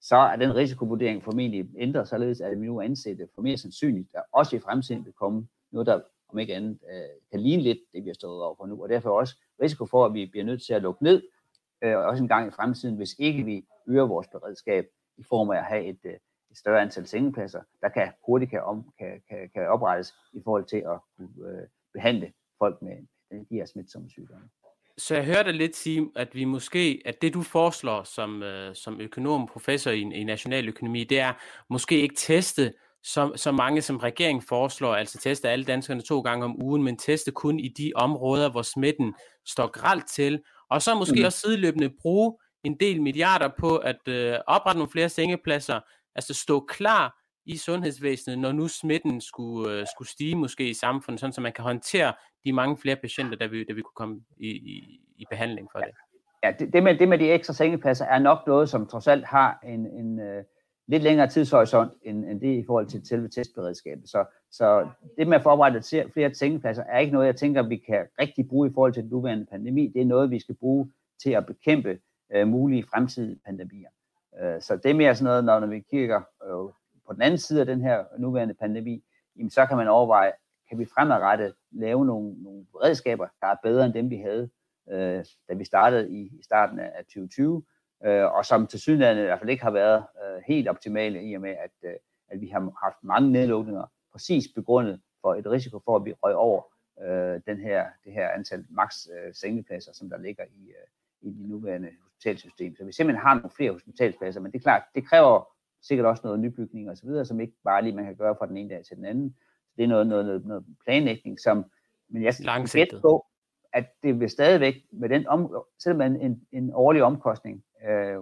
så 0.00 0.16
er 0.16 0.36
den 0.36 0.54
risikovurdering 0.54 1.24
formentlig 1.24 1.68
ændret 1.76 2.08
således, 2.08 2.40
at 2.40 2.60
vi 2.60 2.66
nu 2.66 2.80
anser 2.80 3.14
det 3.14 3.28
for 3.34 3.42
mere 3.42 3.56
sandsynligt, 3.56 4.08
at 4.14 4.22
også 4.32 4.56
i 4.56 4.58
fremtiden 4.58 5.04
vil 5.04 5.12
komme 5.12 5.48
noget, 5.72 5.86
der 5.86 6.00
om 6.28 6.38
ikke 6.38 6.54
andet, 6.54 6.78
øh, 6.92 7.20
kan 7.30 7.40
ligne 7.40 7.62
lidt 7.62 7.78
det, 7.92 8.04
vi 8.04 8.08
har 8.08 8.14
stået 8.14 8.42
over 8.42 8.54
for 8.54 8.66
nu. 8.66 8.82
Og 8.82 8.88
derfor 8.88 9.10
også 9.10 9.36
risiko 9.62 9.86
for, 9.86 10.06
at 10.06 10.14
vi 10.14 10.26
bliver 10.26 10.44
nødt 10.44 10.62
til 10.62 10.74
at 10.74 10.82
lukke 10.82 11.04
ned, 11.04 11.22
øh, 11.82 11.96
også 11.96 12.22
en 12.22 12.28
gang 12.28 12.48
i 12.48 12.50
fremtiden, 12.50 12.96
hvis 12.96 13.14
ikke 13.18 13.42
vi 13.42 13.64
øger 13.88 14.06
vores 14.06 14.28
beredskab 14.28 14.86
i 15.16 15.22
form 15.22 15.50
af 15.50 15.56
at 15.56 15.64
have 15.64 15.84
et, 15.84 15.98
øh, 16.04 16.12
et 16.50 16.58
større 16.58 16.82
antal 16.82 17.06
sengepladser, 17.06 17.62
der 17.80 17.88
kan 17.88 18.12
hurtigt 18.26 18.50
kan, 18.50 18.62
om, 18.62 18.92
kan, 18.98 19.22
kan, 19.28 19.50
kan 19.54 19.68
oprettes 19.68 20.14
i 20.32 20.40
forhold 20.44 20.64
til 20.64 20.76
at 20.76 20.98
kunne 21.16 21.48
øh, 21.48 21.68
behandle 21.92 22.32
folk 22.58 22.82
med 22.82 22.96
de 23.30 23.54
her 23.54 23.66
smitsomme 23.66 24.10
sygdomme. 24.10 24.48
Så 24.98 25.14
jeg 25.14 25.24
hørte 25.24 25.52
lidt 25.52 25.76
sige, 25.76 26.10
at 26.16 26.34
vi 26.34 26.44
måske, 26.44 27.02
at 27.04 27.22
det 27.22 27.34
du 27.34 27.42
foreslår 27.42 28.02
som, 28.02 28.42
øh, 28.42 28.74
som 28.74 29.00
økonom, 29.00 29.46
professor 29.46 29.90
i, 29.90 30.00
i 30.00 30.24
nationaløkonomi, 30.24 31.04
det 31.04 31.20
er 31.20 31.32
måske 31.68 32.00
ikke 32.00 32.14
teste 32.14 32.72
så, 33.06 33.32
så 33.36 33.52
mange 33.52 33.82
som 33.82 33.96
regeringen 33.96 34.42
foreslår, 34.42 34.94
altså 34.94 35.18
teste 35.18 35.48
alle 35.48 35.64
danskerne 35.64 36.02
to 36.02 36.20
gange 36.20 36.44
om 36.44 36.62
ugen, 36.62 36.82
men 36.82 36.96
teste 36.96 37.30
kun 37.30 37.60
i 37.60 37.68
de 37.68 37.92
områder, 37.94 38.50
hvor 38.50 38.62
smitten 38.62 39.14
står 39.46 39.66
gralt 39.66 40.08
til, 40.08 40.42
og 40.70 40.82
så 40.82 40.94
måske 40.94 41.20
mm. 41.20 41.24
også 41.24 41.38
sideløbende 41.38 41.90
bruge 42.00 42.38
en 42.64 42.76
del 42.80 43.02
milliarder 43.02 43.50
på 43.58 43.76
at 43.76 44.08
øh, 44.08 44.34
oprette 44.46 44.78
nogle 44.78 44.90
flere 44.90 45.08
sengepladser, 45.08 45.80
altså 46.14 46.34
stå 46.34 46.60
klar 46.60 47.22
i 47.46 47.56
sundhedsvæsenet, 47.56 48.38
når 48.38 48.52
nu 48.52 48.68
smitten 48.68 49.20
skulle, 49.20 49.72
øh, 49.72 49.86
skulle 49.94 50.08
stige 50.08 50.36
måske 50.36 50.68
i 50.68 50.74
samfundet, 50.74 51.20
sådan 51.20 51.32
så 51.32 51.40
man 51.40 51.52
kan 51.52 51.64
håndtere 51.64 52.12
de 52.44 52.52
mange 52.52 52.76
flere 52.76 52.96
patienter, 52.96 53.36
der 53.36 53.48
vi, 53.48 53.64
der 53.64 53.74
vi 53.74 53.82
kunne 53.82 53.96
komme 53.96 54.20
i, 54.36 54.48
i, 54.48 55.00
i 55.16 55.24
behandling 55.30 55.68
for 55.72 55.78
det. 55.78 55.90
Ja, 56.42 56.52
det, 56.58 56.72
det, 56.72 56.82
med, 56.82 56.98
det 56.98 57.08
med 57.08 57.18
de 57.18 57.32
ekstra 57.32 57.52
sengepladser 57.52 58.04
er 58.04 58.18
nok 58.18 58.38
noget, 58.46 58.68
som 58.68 58.86
trods 58.86 59.06
alt 59.06 59.24
har 59.24 59.58
en, 59.64 59.86
en, 59.86 60.20
øh, 60.20 60.44
lidt 60.88 61.02
længere 61.02 61.28
tidshorisont 61.28 61.92
end, 62.02 62.24
end 62.24 62.40
det 62.40 62.54
i 62.58 62.64
forhold 62.66 62.86
til 62.86 63.06
selve 63.06 63.28
testberedskabet. 63.28 64.08
Så, 64.08 64.24
så 64.50 64.88
det 65.18 65.28
med 65.28 65.36
at 65.36 65.42
få 65.42 65.48
oprettet 65.48 66.10
flere 66.12 66.30
tænkepladser 66.30 66.82
er 66.82 66.98
ikke 66.98 67.12
noget, 67.12 67.26
jeg 67.26 67.36
tænker, 67.36 67.62
vi 67.62 67.76
kan 67.76 68.06
rigtig 68.20 68.48
bruge 68.48 68.68
i 68.68 68.72
forhold 68.74 68.92
til 68.92 69.02
den 69.02 69.10
nuværende 69.10 69.46
pandemi. 69.46 69.86
Det 69.86 70.02
er 70.02 70.06
noget, 70.06 70.30
vi 70.30 70.40
skal 70.40 70.54
bruge 70.54 70.92
til 71.22 71.30
at 71.30 71.46
bekæmpe 71.46 71.98
øh, 72.32 72.48
mulige 72.48 72.84
fremtidige 72.90 73.40
pandemier. 73.46 73.88
Øh, 74.42 74.60
så 74.60 74.76
det 74.76 74.90
er 74.90 74.94
mere 74.94 75.14
sådan 75.14 75.24
noget, 75.24 75.44
når, 75.44 75.60
når 75.60 75.66
vi 75.66 75.80
kigger 75.80 76.22
øh, 76.44 76.72
på 77.06 77.12
den 77.12 77.22
anden 77.22 77.38
side 77.38 77.60
af 77.60 77.66
den 77.66 77.80
her 77.80 78.04
nuværende 78.18 78.54
pandemi, 78.54 79.04
jamen, 79.36 79.50
så 79.50 79.66
kan 79.66 79.76
man 79.76 79.88
overveje, 79.88 80.32
kan 80.68 80.78
vi 80.78 80.84
fremadrettet 80.84 81.54
lave 81.70 82.06
nogle, 82.06 82.42
nogle 82.42 82.64
redskaber, 82.84 83.26
der 83.40 83.46
er 83.46 83.56
bedre 83.62 83.84
end 83.84 83.94
dem, 83.94 84.10
vi 84.10 84.16
havde, 84.16 84.50
øh, 84.90 85.24
da 85.48 85.54
vi 85.54 85.64
startede 85.64 86.10
i, 86.10 86.20
i 86.20 86.42
starten 86.42 86.78
af 86.78 87.04
2020, 87.04 87.62
øh, 88.04 88.24
og 88.24 88.44
som 88.44 88.66
til 88.66 88.80
synligheden 88.80 89.18
i 89.18 89.22
hvert 89.22 89.38
fald 89.38 89.50
ikke 89.50 89.62
har 89.62 89.70
været 89.70 90.04
øh, 90.24 90.42
helt 90.46 90.68
optimale 90.68 91.24
i 91.24 91.34
og 91.34 91.40
med, 91.40 91.50
at, 91.50 91.90
øh, 91.90 91.94
at 92.28 92.40
vi 92.40 92.46
har 92.46 92.72
haft 92.84 92.96
mange 93.02 93.32
nedlukninger, 93.32 93.84
præcis 94.12 94.44
begrundet 94.54 95.00
for 95.20 95.34
et 95.34 95.46
risiko 95.46 95.80
for, 95.84 95.96
at 95.96 96.04
vi 96.04 96.12
røg 96.12 96.34
over 96.34 96.62
øh, 97.02 97.40
den 97.46 97.60
her, 97.60 97.86
det 98.04 98.12
her 98.12 98.28
antal 98.28 98.64
maks 98.70 99.08
øh, 99.12 99.34
sengepladser, 99.34 99.92
som 99.92 100.10
der 100.10 100.18
ligger 100.18 100.44
i, 100.44 100.68
øh, 100.68 100.86
i 101.20 101.32
det 101.32 101.48
nuværende 101.48 101.90
hospitalsystem. 102.02 102.76
Så 102.76 102.84
vi 102.84 102.92
simpelthen 102.92 103.26
har 103.26 103.34
nogle 103.34 103.50
flere 103.50 103.72
hospitalspladser, 103.72 104.40
men 104.40 104.52
det 104.52 104.58
er 104.58 104.62
klart, 104.62 104.82
det 104.94 105.08
kræver 105.08 105.48
sikkert 105.82 106.06
også 106.06 106.22
noget 106.24 106.40
nybygning 106.40 106.90
og 106.90 106.96
så 106.96 107.06
videre, 107.06 107.24
som 107.24 107.40
ikke 107.40 107.54
bare 107.64 107.82
lige 107.82 107.96
man 107.96 108.04
kan 108.04 108.16
gøre 108.16 108.36
fra 108.38 108.46
den 108.46 108.56
ene 108.56 108.70
dag 108.70 108.84
til 108.84 108.96
den 108.96 109.04
anden. 109.04 109.36
Så 109.68 109.72
det 109.76 109.84
er 109.84 109.88
noget, 109.88 110.06
noget, 110.06 110.26
noget, 110.26 110.46
noget 110.46 110.64
planlægning, 110.84 111.40
som 111.40 111.64
men 112.08 112.22
jeg 112.22 112.34
skal 112.34 112.68
gætte 112.72 113.00
på, 113.00 113.26
at 113.72 113.84
det 114.02 114.20
vil 114.20 114.30
stadigvæk, 114.30 114.74
med 114.92 115.08
den 115.08 115.26
om, 115.26 115.64
selvom 115.78 116.00
en, 116.00 116.46
en 116.52 116.70
årlig 116.74 117.02
omkostning 117.02 117.64
øh, 117.84 118.16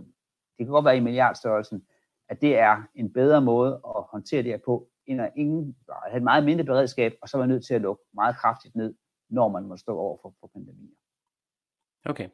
det 0.58 0.66
kan 0.66 0.66
godt 0.66 0.84
være 0.84 0.96
i 0.96 1.00
milliardstørrelsen, 1.00 1.82
at 2.28 2.40
det 2.40 2.58
er 2.58 2.82
en 2.94 3.12
bedre 3.12 3.40
måde 3.40 3.80
at 3.96 4.04
håndtere 4.10 4.42
det 4.42 4.50
her 4.50 4.58
på, 4.64 4.88
end 5.06 5.20
at 5.20 5.32
ingen, 5.36 5.76
at 5.88 5.94
have 6.10 6.16
et 6.16 6.22
meget 6.22 6.44
mindre 6.44 6.64
beredskab, 6.64 7.14
og 7.22 7.28
så 7.28 7.38
være 7.38 7.46
nødt 7.46 7.66
til 7.66 7.74
at 7.74 7.80
lukke 7.80 8.02
meget 8.14 8.36
kraftigt 8.36 8.76
ned, 8.76 8.94
når 9.30 9.48
man 9.48 9.64
må 9.64 9.76
stå 9.76 9.98
over 9.98 10.18
for, 10.22 10.34
for 10.40 10.50
pandemier. 10.54 10.94
Okay. 12.06 12.28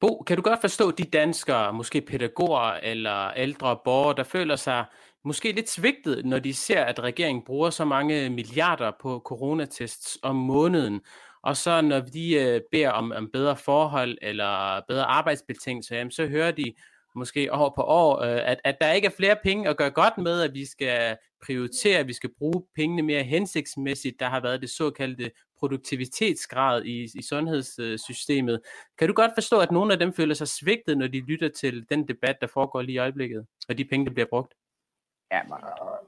Bo, 0.00 0.22
kan 0.26 0.36
du 0.36 0.42
godt 0.42 0.60
forstå 0.60 0.90
de 0.90 1.04
danskere, 1.04 1.72
måske 1.72 2.00
pædagoger 2.00 2.72
eller 2.72 3.32
ældre 3.36 3.78
borgere, 3.84 4.16
der 4.16 4.22
føler 4.22 4.56
sig 4.56 4.84
måske 5.24 5.52
lidt 5.52 5.70
svigtet, 5.70 6.26
når 6.26 6.38
de 6.38 6.54
ser, 6.54 6.84
at 6.84 7.00
regeringen 7.00 7.44
bruger 7.44 7.70
så 7.70 7.84
mange 7.84 8.30
milliarder 8.30 8.92
på 9.00 9.22
coronatests 9.24 10.18
om 10.22 10.36
måneden, 10.36 11.00
og 11.42 11.56
så 11.56 11.80
når 11.80 12.00
de 12.00 12.34
øh, 12.34 12.60
beder 12.70 12.90
om, 12.90 13.12
om 13.12 13.30
bedre 13.32 13.56
forhold 13.56 14.18
eller 14.22 14.80
bedre 14.88 15.04
arbejdsbetingelser, 15.04 15.96
jamen, 15.96 16.10
så 16.10 16.26
hører 16.26 16.50
de 16.50 16.74
måske 17.14 17.52
år 17.52 17.72
på 17.76 17.82
år, 17.82 18.22
øh, 18.22 18.40
at, 18.44 18.60
at 18.64 18.76
der 18.80 18.92
ikke 18.92 19.06
er 19.06 19.16
flere 19.16 19.36
penge 19.42 19.68
at 19.68 19.76
gøre 19.76 19.90
godt 19.90 20.18
med, 20.18 20.40
at 20.40 20.54
vi 20.54 20.64
skal 20.64 21.16
prioritere, 21.46 21.98
at 21.98 22.08
vi 22.08 22.12
skal 22.12 22.30
bruge 22.38 22.64
pengene 22.74 23.02
mere 23.02 23.22
hensigtsmæssigt. 23.22 24.20
Der 24.20 24.26
har 24.26 24.40
været 24.40 24.60
det 24.60 24.70
såkaldte 24.70 25.30
produktivitetsgrad 25.58 26.84
i, 26.84 27.02
i 27.14 27.22
sundhedssystemet. 27.22 28.60
Kan 28.98 29.08
du 29.08 29.14
godt 29.14 29.30
forstå, 29.34 29.58
at 29.60 29.72
nogle 29.72 29.92
af 29.92 29.98
dem 29.98 30.12
føler 30.12 30.34
sig 30.34 30.48
svigtet, 30.48 30.98
når 30.98 31.06
de 31.06 31.20
lytter 31.20 31.48
til 31.48 31.84
den 31.90 32.08
debat, 32.08 32.36
der 32.40 32.46
foregår 32.46 32.82
lige 32.82 32.94
i 32.94 32.98
øjeblikket, 32.98 33.46
og 33.68 33.78
de 33.78 33.84
penge, 33.84 34.06
der 34.06 34.12
bliver 34.12 34.26
brugt? 34.30 34.54
Ja, 35.32 35.40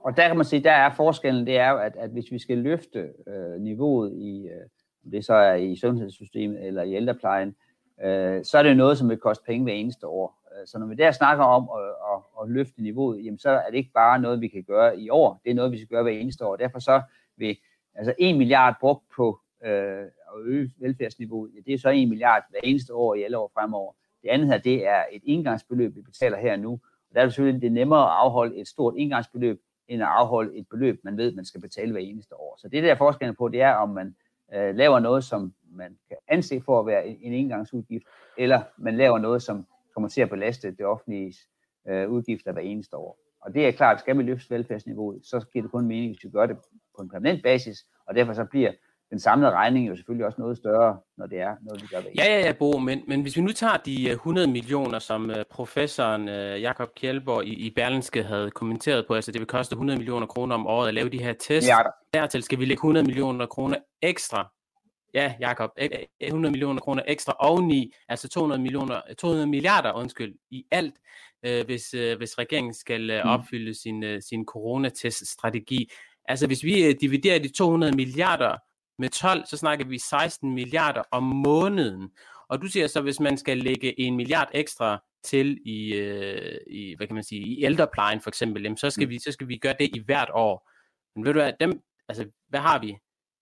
og 0.01 0.17
der 0.17 0.29
kan 0.29 0.37
man 0.37 0.47
sige, 0.47 0.65
der 0.65 0.73
er 0.73 0.95
forskellen, 0.95 1.47
det 1.47 1.57
er 1.57 1.71
jo, 1.71 1.79
at, 1.79 1.97
at 1.97 2.11
hvis 2.11 2.33
vi 2.33 2.39
skal 2.39 2.59
løfte 2.59 2.99
øh, 3.29 3.61
niveauet 3.61 4.13
i, 4.13 4.47
øh, 4.47 4.67
om 5.05 5.11
det 5.11 5.25
så 5.25 5.35
er 5.35 5.55
i 5.55 5.77
sundhedssystemet 5.77 6.67
eller 6.67 6.83
i 6.83 6.95
ældreplejen, 6.95 7.57
øh, 8.05 8.45
så 8.45 8.59
er 8.59 8.63
det 8.63 8.77
noget, 8.77 8.99
som 8.99 9.09
vil 9.09 9.19
koste 9.19 9.45
penge 9.45 9.65
hver 9.65 9.73
eneste 9.73 10.07
år. 10.07 10.39
Øh, 10.53 10.67
så 10.67 10.79
når 10.79 10.87
vi 10.87 10.95
der 10.95 11.13
snakker 11.13 11.45
om 11.45 11.69
at, 11.79 11.89
at, 12.15 12.43
at 12.43 12.51
løfte 12.51 12.83
niveauet, 12.83 13.25
jamen 13.25 13.39
så 13.39 13.51
er 13.51 13.71
det 13.71 13.77
ikke 13.77 13.93
bare 13.95 14.21
noget, 14.21 14.41
vi 14.41 14.49
kan 14.49 14.63
gøre 14.63 15.01
i 15.01 15.11
år. 15.11 15.41
Det 15.45 15.51
er 15.51 15.55
noget, 15.55 15.73
vi 15.73 15.77
skal 15.77 15.89
gøre 15.89 16.03
hver 16.03 16.13
eneste 16.13 16.47
år. 16.47 16.57
Derfor 16.57 16.79
så 16.79 17.03
vil 17.37 17.57
altså 17.95 18.15
1 18.19 18.37
milliard 18.37 18.75
brugt 18.81 19.05
på 19.17 19.41
øh, 19.65 20.05
at 20.35 20.41
øge 20.45 20.71
velfærdsniveauet, 20.79 21.51
ja, 21.55 21.61
det 21.67 21.75
er 21.75 21.79
så 21.79 21.91
1 21.91 22.09
milliard 22.09 22.43
hver 22.51 22.61
eneste 22.63 22.95
år 22.95 23.15
i 23.15 23.23
alle 23.23 23.39
år 23.39 23.51
fremover. 23.55 23.93
Det 24.23 24.29
andet 24.29 24.49
her, 24.49 24.59
det 24.59 24.87
er 24.87 25.05
et 25.13 25.23
indgangsbeløb, 25.25 25.97
vi 25.97 26.01
betaler 26.01 26.39
her 26.39 26.57
nu. 26.57 26.73
Og 26.73 27.15
der 27.15 27.21
er 27.21 27.25
det 27.25 27.35
selvfølgelig 27.35 27.63
det 27.63 27.67
er 27.67 27.73
nemmere 27.73 28.03
at 28.03 28.17
afholde 28.17 28.57
et 28.57 28.69
stort 28.69 28.95
indgangsbeløb, 28.97 29.61
end 29.89 30.03
at 30.03 30.09
afholde 30.09 30.57
et 30.59 30.67
beløb, 30.71 31.01
man 31.05 31.17
ved, 31.17 31.35
man 31.35 31.45
skal 31.45 31.61
betale 31.61 31.93
hver 31.93 32.01
eneste 32.01 32.37
år. 32.37 32.57
Så 32.59 32.69
det 32.69 32.83
der 32.83 32.95
forskellen 32.95 33.37
på, 33.37 33.49
det 33.49 33.61
er, 33.63 33.73
om 33.73 33.89
man 33.89 34.17
øh, 34.55 34.75
laver 34.75 34.99
noget, 34.99 35.25
som 35.25 35.55
man 35.71 35.99
kan 36.09 36.17
anse 36.29 36.61
for 36.61 36.81
at 36.81 36.87
være 36.87 37.07
en, 37.07 37.19
en 37.21 37.33
engangsudgift, 37.33 38.05
eller 38.39 38.63
man 38.79 38.97
laver 38.97 39.19
noget, 39.19 39.43
som 39.43 39.67
kommer 39.95 40.09
til 40.09 40.21
at 40.21 40.31
belaste 40.31 40.71
det 40.71 40.87
offentlige 40.87 41.35
øh, 41.89 42.11
udgifter 42.11 42.53
hver 42.53 42.63
eneste 42.63 42.97
år. 42.97 43.19
Og 43.41 43.55
det 43.55 43.67
er 43.67 43.73
klart, 43.73 43.95
at 43.95 44.01
skal 44.01 44.19
vi 44.19 44.23
løfte 44.23 44.55
velfærdsniveauet, 44.55 45.27
så 45.27 45.47
giver 45.53 45.63
det 45.63 45.71
kun 45.73 45.87
mening, 45.87 46.13
hvis 46.13 46.25
vi 46.25 46.31
gør 46.31 46.47
det 46.47 46.57
på 46.97 47.03
en 47.03 47.09
permanent 47.09 47.43
basis, 47.43 47.87
og 48.07 48.15
derfor 48.15 48.33
så 48.33 48.45
bliver 48.45 48.73
den 49.15 49.21
samlede 49.21 49.53
regning 49.53 49.89
jo 49.89 49.97
selvfølgelig 49.97 50.27
også 50.27 50.41
noget 50.41 50.57
større, 50.57 50.99
når 51.17 51.27
det 51.27 51.41
er 51.41 51.57
noget, 51.63 51.83
vi 51.83 51.87
gør 51.87 51.97
ved. 51.97 52.11
Ja, 52.19 52.25
ja, 52.25 52.41
ja, 52.41 52.53
Bo, 52.53 52.79
men, 52.79 53.03
men 53.09 53.23
hvis 53.23 53.37
vi 53.37 53.41
nu 53.43 53.53
tager 53.53 53.77
de 53.77 54.11
100 54.11 54.47
øh, 54.47 54.53
millioner, 54.53 54.99
som 54.99 55.31
uh, 55.31 55.37
professoren 55.51 56.29
uh, 56.29 56.63
Jakob 56.63 56.89
Kjellborg 56.97 57.45
i, 57.45 57.55
i 57.67 57.71
Berlinske 57.77 58.23
havde 58.23 58.51
kommenteret 58.51 59.07
på, 59.07 59.15
altså 59.15 59.33
det 59.33 59.39
vil 59.41 59.47
koste 59.47 59.73
100 59.73 59.99
millioner 59.99 60.27
kroner 60.27 60.55
om 60.55 60.67
året 60.67 60.89
at 60.89 60.95
lave 60.95 61.09
de 61.09 61.23
her 61.23 61.33
tests. 61.33 61.69
Ja, 61.69 61.79
Dertil 62.15 62.43
skal 62.43 62.59
vi 62.59 62.65
lægge 62.65 62.79
100 62.79 63.07
millioner 63.07 63.47
kroner 63.47 63.77
ekstra 64.03 64.51
ja, 65.15 65.35
Jakob, 65.41 65.71
100 66.21 66.53
millioner 66.53 66.81
kroner 66.81 67.03
ekstra 67.07 67.37
oveni, 67.39 67.93
altså 68.09 68.29
200, 68.29 68.63
millioner, 68.63 69.01
200 69.19 69.47
milliarder 69.47 69.93
undskyld, 69.93 70.35
i 70.51 70.65
alt, 70.71 70.95
øh, 71.47 71.65
hvis, 71.65 71.95
øh, 71.95 72.17
hvis 72.17 72.39
regeringen 72.39 72.75
skal 72.75 73.11
øh, 73.11 73.21
mm. 73.25 73.31
opfylde 73.31 73.75
sin, 73.83 74.05
øh, 74.05 74.23
sin 74.23 74.45
coronateststrategi. 74.45 75.91
Altså 76.29 76.47
hvis 76.47 76.65
vi 76.65 76.85
øh, 76.85 76.95
dividerer 77.01 77.39
de 77.39 77.49
200 77.49 77.97
milliarder 77.97 78.57
med 78.99 79.09
12, 79.09 79.47
så 79.47 79.57
snakker 79.57 79.85
vi 79.85 79.99
16 79.99 80.55
milliarder 80.55 81.03
om 81.11 81.23
måneden. 81.23 82.11
Og 82.49 82.63
du 82.63 82.67
siger 82.67 82.87
så, 82.87 83.01
hvis 83.01 83.21
man 83.21 83.37
skal 83.37 83.59
lægge 83.59 84.01
en 84.01 84.17
milliard 84.17 84.51
ekstra 84.55 85.03
til 85.25 85.59
i, 85.67 85.95
øh, 85.95 86.59
i 86.67 86.95
hvad 86.97 87.07
kan 87.07 87.15
man 87.15 87.25
sige, 87.25 87.41
i 87.41 87.65
ældreplejen 87.65 88.21
for 88.21 88.31
eksempel, 88.31 88.63
jamen, 88.63 88.77
så, 88.77 88.91
skal 88.91 89.07
mm. 89.07 89.11
vi, 89.11 89.19
så 89.19 89.33
skal 89.33 89.49
vi 89.49 89.57
gøre 89.57 89.75
det 89.79 89.91
i 89.97 90.03
hvert 90.07 90.31
år. 90.33 90.71
Men 91.17 91.25
ved 91.25 91.33
du 91.33 91.41
hvad, 91.41 91.53
dem, 91.61 91.81
altså, 92.09 92.27
hvad 92.49 92.61
har 92.61 92.79
vi? 92.79 92.97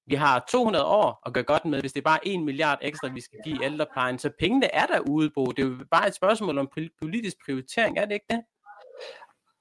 Vi 0.07 0.15
har 0.15 0.45
200 0.51 0.85
år 0.85 1.23
at 1.27 1.35
gøre 1.35 1.45
godt 1.45 1.65
med, 1.65 1.81
hvis 1.81 1.93
det 1.93 2.01
er 2.01 2.05
bare 2.05 2.29
1 2.29 2.43
milliard 2.43 2.79
ekstra, 2.83 3.09
vi 3.09 3.21
skal 3.21 3.38
give 3.45 3.65
ældreplejen. 3.65 4.19
Så 4.19 4.31
pengene 4.38 4.75
er 4.75 4.87
der 4.87 5.01
ude, 5.01 5.31
Bo. 5.31 5.45
Det 5.45 5.59
er 5.59 5.69
jo 5.69 5.85
bare 5.91 6.09
et 6.09 6.15
spørgsmål 6.15 6.59
om 6.59 6.71
politisk 7.03 7.37
prioritering, 7.45 7.99
er 7.99 8.05
det 8.05 8.15
ikke 8.15 8.27
det? 8.31 8.43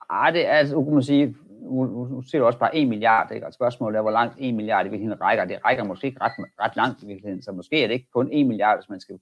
Ej, 0.10 0.32
det 0.32 0.46
er, 0.46 0.52
altså, 0.52 0.84
kan 0.84 0.94
man 0.94 1.04
sige, 1.04 1.36
nu, 1.62 2.06
nu 2.06 2.22
ser 2.22 2.40
du 2.40 2.46
også 2.46 2.60
bare 2.60 2.76
1 2.76 2.88
milliard, 2.88 3.32
ikke? 3.32 3.48
og 3.48 3.54
spørgsmålet 3.54 3.98
er, 3.98 4.02
hvor 4.02 4.12
langt 4.12 4.36
1 4.40 4.54
milliard 4.54 4.86
i 4.86 4.90
virkeligheden 4.90 5.22
rækker. 5.22 5.46
Det 5.46 5.60
rækker 5.66 5.84
måske 5.84 6.08
ikke 6.08 6.22
ret, 6.22 6.32
ret 6.60 6.76
langt 6.76 7.04
i 7.04 7.06
virkeligheden, 7.06 7.42
så 7.42 7.52
måske 7.52 7.84
er 7.84 7.88
det 7.88 7.94
ikke 7.94 8.12
kun 8.14 8.30
1 8.32 8.48
milliard, 8.48 8.78
hvis 8.78 8.90
man 8.90 9.00
skal... 9.00 9.20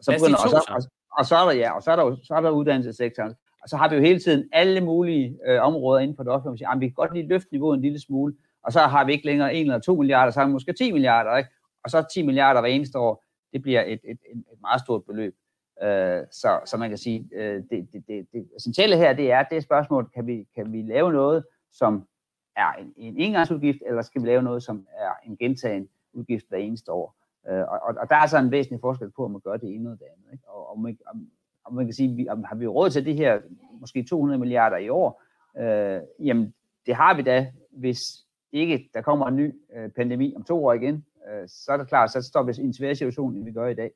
Så 0.00 0.12
begynder, 0.12 0.38
og, 0.44 0.50
så, 0.50 0.64
og, 0.68 0.82
og, 1.18 1.26
så 1.26 1.36
er 1.36 1.44
der, 1.44 1.52
ja, 1.52 1.72
og 1.72 1.82
så 1.82 1.90
er 1.90 1.96
der, 1.96 2.16
så 2.22 2.34
er 2.34 2.40
der 2.40 2.50
uddannelsessektoren, 2.50 3.34
og 3.62 3.68
så 3.68 3.76
har 3.76 3.88
vi 3.88 3.94
jo 3.96 4.00
hele 4.00 4.20
tiden 4.20 4.48
alle 4.52 4.80
mulige 4.80 5.38
øh, 5.46 5.62
områder 5.62 6.00
inden 6.00 6.16
for 6.16 6.22
det 6.22 6.32
offentlige, 6.32 6.58
siger, 6.58 6.70
at 6.70 6.80
vi 6.80 6.86
kan 6.86 6.94
godt 6.94 7.14
lige 7.14 7.28
løfte 7.28 7.48
niveauet 7.52 7.76
en 7.76 7.82
lille 7.82 8.00
smule, 8.00 8.34
og 8.62 8.72
så 8.72 8.80
har 8.80 9.04
vi 9.04 9.12
ikke 9.12 9.26
længere 9.26 9.54
1 9.54 9.60
eller 9.60 9.78
2 9.78 9.96
milliarder, 9.96 10.32
så 10.32 10.40
har 10.40 10.46
vi 10.46 10.52
måske 10.52 10.72
10 10.72 10.92
milliarder, 10.92 11.36
ikke? 11.36 11.50
og 11.84 11.90
så 11.90 12.04
10 12.14 12.22
milliarder 12.22 12.60
hver 12.60 12.70
eneste 12.70 12.98
år, 12.98 13.24
det 13.52 13.62
bliver 13.62 13.82
et, 13.82 13.92
et, 13.92 14.10
et, 14.10 14.38
et 14.52 14.60
meget 14.60 14.80
stort 14.80 15.04
beløb. 15.04 15.34
Øh, 15.82 16.22
så, 16.32 16.60
så 16.64 16.76
man 16.76 16.88
kan 16.88 16.98
sige, 16.98 17.28
øh, 17.34 17.62
det, 17.70 17.88
det, 17.92 18.04
det, 18.08 18.26
det 18.32 18.48
essentielle 18.56 18.96
her, 18.96 19.12
det 19.12 19.32
er, 19.32 19.42
det 19.42 19.62
spørgsmål, 19.62 20.10
kan 20.14 20.26
vi, 20.26 20.46
kan 20.54 20.72
vi 20.72 20.82
lave 20.82 21.12
noget, 21.12 21.44
som 21.72 22.08
er 22.56 22.72
en, 22.72 22.92
en 22.96 23.16
engangsudgift, 23.16 23.78
eller 23.86 24.02
skal 24.02 24.22
vi 24.22 24.26
lave 24.26 24.42
noget, 24.42 24.62
som 24.62 24.86
er 24.96 25.10
en 25.26 25.36
gentagen 25.36 25.88
udgift 26.12 26.48
hver 26.48 26.58
eneste 26.58 26.92
år? 26.92 27.16
Øh, 27.48 27.60
og, 27.60 27.80
og 28.00 28.10
der 28.10 28.16
er 28.16 28.26
så 28.26 28.38
en 28.38 28.50
væsentlig 28.50 28.80
forskel 28.80 29.10
på, 29.10 29.24
om 29.24 29.30
man 29.30 29.40
gør 29.40 29.56
det 29.56 29.74
ene 29.74 29.84
eller 29.84 29.96
det 29.96 30.06
andet. 30.16 30.32
Ikke? 30.32 30.48
Og, 30.48 30.70
og, 30.70 30.80
man, 30.80 30.98
om, 31.06 31.28
om 31.64 31.74
man 31.74 31.86
kan 31.86 31.94
sige, 31.94 32.16
vi, 32.16 32.28
om, 32.28 32.44
har 32.44 32.56
vi 32.56 32.66
råd 32.66 32.90
til 32.90 33.04
det 33.04 33.14
her, 33.14 33.40
måske 33.80 34.02
200 34.02 34.38
milliarder 34.38 34.76
i 34.76 34.88
år? 34.88 35.22
Øh, 35.58 36.00
jamen, 36.26 36.54
det 36.86 36.94
har 36.94 37.16
vi 37.16 37.22
da, 37.22 37.52
hvis 37.70 38.26
ikke 38.52 38.90
der 38.94 39.02
kommer 39.02 39.26
en 39.26 39.36
ny 39.36 39.54
øh, 39.76 39.90
pandemi 39.90 40.34
om 40.36 40.44
to 40.44 40.64
år 40.64 40.72
igen, 40.72 41.04
øh, 41.30 41.48
så 41.48 41.72
er 41.72 41.76
det 41.76 41.88
klart, 41.88 42.12
så 42.12 42.22
står 42.22 42.42
vi 42.42 42.52
i 42.58 42.64
en 42.64 42.74
svær 42.74 42.94
situation, 42.94 43.36
end 43.36 43.44
vi 43.44 43.52
gør 43.52 43.66
i 43.66 43.74
dag. 43.74 43.90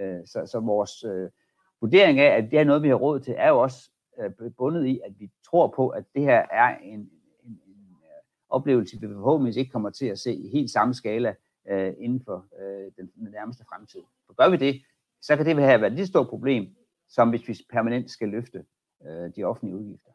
Øh, 0.00 0.20
så, 0.26 0.46
så 0.46 0.60
vores 0.60 1.04
øh, 1.04 1.30
vurdering 1.80 2.20
af, 2.20 2.36
at 2.36 2.50
det 2.50 2.58
er 2.58 2.64
noget, 2.64 2.82
vi 2.82 2.88
har 2.88 2.94
råd 2.94 3.20
til, 3.20 3.34
er 3.36 3.48
jo 3.48 3.58
også 3.58 3.90
bundet 4.56 4.86
i, 4.86 5.00
at 5.04 5.12
vi 5.18 5.30
tror 5.44 5.72
på, 5.76 5.88
at 5.88 6.04
det 6.14 6.22
her 6.22 6.46
er 6.50 6.78
en, 6.78 7.00
en, 7.00 7.10
en 7.44 7.96
øh, 8.02 8.22
oplevelse, 8.48 9.00
vi 9.00 9.06
forhåbentlig 9.06 9.56
ikke 9.56 9.72
kommer 9.72 9.90
til 9.90 10.06
at 10.06 10.18
se 10.18 10.34
i 10.34 10.48
helt 10.48 10.70
samme 10.70 10.94
skala 10.94 11.34
øh, 11.68 11.94
inden 11.98 12.24
for 12.24 12.46
øh, 12.60 12.92
den, 12.96 13.10
den 13.14 13.30
nærmeste 13.30 13.64
fremtid. 13.68 14.00
For 14.26 14.34
gør 14.34 14.48
vi 14.48 14.56
det, 14.56 14.82
så 15.20 15.36
kan 15.36 15.46
det 15.46 15.56
have 15.62 15.80
været 15.80 15.92
et 15.92 15.96
lige 15.96 16.06
stort 16.06 16.28
problem, 16.28 16.76
som 17.08 17.30
hvis 17.30 17.48
vi 17.48 17.56
permanent 17.70 18.10
skal 18.10 18.28
løfte 18.28 18.64
øh, 19.06 19.30
de 19.36 19.44
offentlige 19.44 19.76
udgifter. 19.76 20.10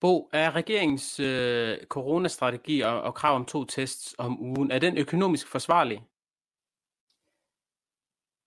Bo, 0.00 0.30
er 0.32 0.56
regeringens 0.56 1.20
øh, 1.20 1.78
coronastrategi 1.86 2.80
og, 2.80 3.02
og 3.02 3.14
krav 3.14 3.36
om 3.36 3.44
to 3.44 3.64
tests 3.64 4.14
om 4.18 4.40
ugen, 4.40 4.70
er 4.70 4.78
den 4.78 4.98
økonomisk 4.98 5.46
forsvarlig? 5.48 6.06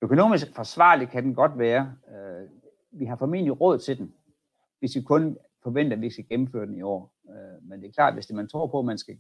Økonomisk 0.02 0.56
forsvarlig 0.56 1.10
kan 1.10 1.24
den 1.24 1.36
godt 1.36 1.58
være. 1.58 1.96
Øh, 2.10 2.33
vi 2.94 3.06
har 3.06 3.16
formentlig 3.16 3.62
råd 3.62 3.80
til 3.80 3.98
den, 3.98 4.14
hvis 4.80 4.96
vi 4.96 5.02
kun 5.02 5.38
forventer, 5.64 5.98
at 5.98 6.02
vi 6.02 6.10
skal 6.10 6.26
gennemføre 6.30 6.66
den 6.66 6.78
i 6.78 6.82
år. 6.82 7.14
Øh, 7.30 7.70
men 7.70 7.82
det 7.82 7.88
er 7.88 7.92
klart, 7.92 8.14
hvis 8.14 8.26
det, 8.26 8.36
man 8.36 8.48
tror 8.48 8.68
på, 8.68 8.80
at 8.80 8.86
man 8.86 8.98
skal 8.98 9.18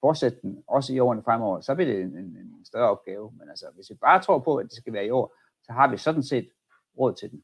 fortsætte 0.00 0.38
den, 0.42 0.64
også 0.66 0.94
i 0.94 0.98
årene 0.98 1.22
fremover, 1.22 1.60
så 1.60 1.74
bliver 1.74 1.92
det 1.92 2.02
en, 2.02 2.16
en, 2.16 2.24
en 2.24 2.64
større 2.64 2.90
opgave. 2.90 3.32
Men 3.38 3.48
altså, 3.48 3.66
hvis 3.74 3.90
vi 3.90 3.94
bare 3.94 4.22
tror 4.22 4.38
på, 4.38 4.56
at 4.56 4.66
det 4.66 4.76
skal 4.76 4.92
være 4.92 5.06
i 5.06 5.10
år, 5.10 5.36
så 5.62 5.72
har 5.72 5.90
vi 5.90 5.96
sådan 5.96 6.22
set 6.22 6.48
råd 6.98 7.14
til 7.14 7.30
den. 7.30 7.42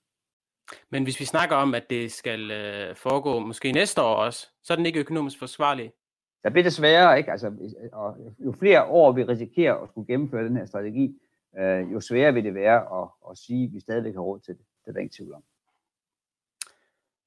Men 0.90 1.02
hvis 1.02 1.20
vi 1.20 1.24
snakker 1.24 1.56
om, 1.56 1.74
at 1.74 1.90
det 1.90 2.12
skal 2.12 2.50
øh, 2.50 2.96
foregå 2.96 3.38
måske 3.38 3.72
næste 3.72 4.02
år 4.02 4.14
også, 4.14 4.48
så 4.62 4.72
er 4.72 4.76
den 4.76 4.86
ikke 4.86 5.00
økonomisk 5.00 5.38
forsvarlig. 5.38 5.92
Der 6.42 6.50
bliver 6.50 6.62
det 6.62 6.72
sværere, 6.72 7.18
ikke? 7.18 7.32
Altså, 7.32 7.52
og 7.92 8.16
jo 8.38 8.52
flere 8.52 8.84
år 8.84 9.12
vi 9.12 9.24
risikerer 9.24 9.74
at 9.74 9.88
skulle 9.88 10.06
gennemføre 10.06 10.44
den 10.44 10.56
her 10.56 10.66
strategi, 10.66 11.18
øh, 11.58 11.92
jo 11.92 12.00
sværere 12.00 12.34
vil 12.34 12.44
det 12.44 12.54
være 12.54 13.02
at, 13.02 13.08
at 13.30 13.38
sige, 13.38 13.64
at 13.64 13.72
vi 13.72 13.80
stadigvæk 13.80 14.14
har 14.14 14.20
råd 14.20 14.40
til 14.40 14.54
det. 14.54 14.64
Det 14.84 14.88
er 14.88 14.92
der 14.92 15.00
ingen 15.00 15.16
tvivl 15.16 15.34
om. 15.34 15.42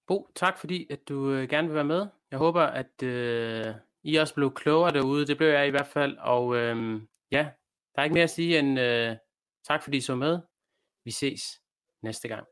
Bo, 0.08 0.32
tak 0.36 0.58
fordi 0.58 0.88
at 0.92 1.10
du 1.10 1.32
øh, 1.32 1.50
gerne 1.50 1.68
vil 1.68 1.76
være 1.76 1.84
med. 1.84 2.08
Jeg 2.32 2.40
håber, 2.40 2.62
at 2.62 3.04
øh, 3.04 3.76
I 4.04 4.16
også 4.16 4.36
blev 4.36 4.54
klogere 4.54 4.94
derude. 4.94 5.28
Det 5.28 5.38
blev 5.38 5.48
jeg 5.48 5.68
i 5.68 5.70
hvert 5.70 5.88
fald. 5.88 6.18
Og 6.18 6.56
øh, 6.56 7.02
ja, 7.32 7.50
der 7.96 8.02
er 8.02 8.04
ikke 8.04 8.14
mere 8.14 8.24
at 8.24 8.30
sige 8.30 8.60
end 8.60 8.80
øh, 8.80 9.16
tak 9.68 9.84
fordi 9.84 9.98
I 9.98 10.02
så 10.02 10.16
med. 10.16 10.40
Vi 11.06 11.12
ses 11.12 11.62
næste 12.04 12.28
gang. 12.28 12.48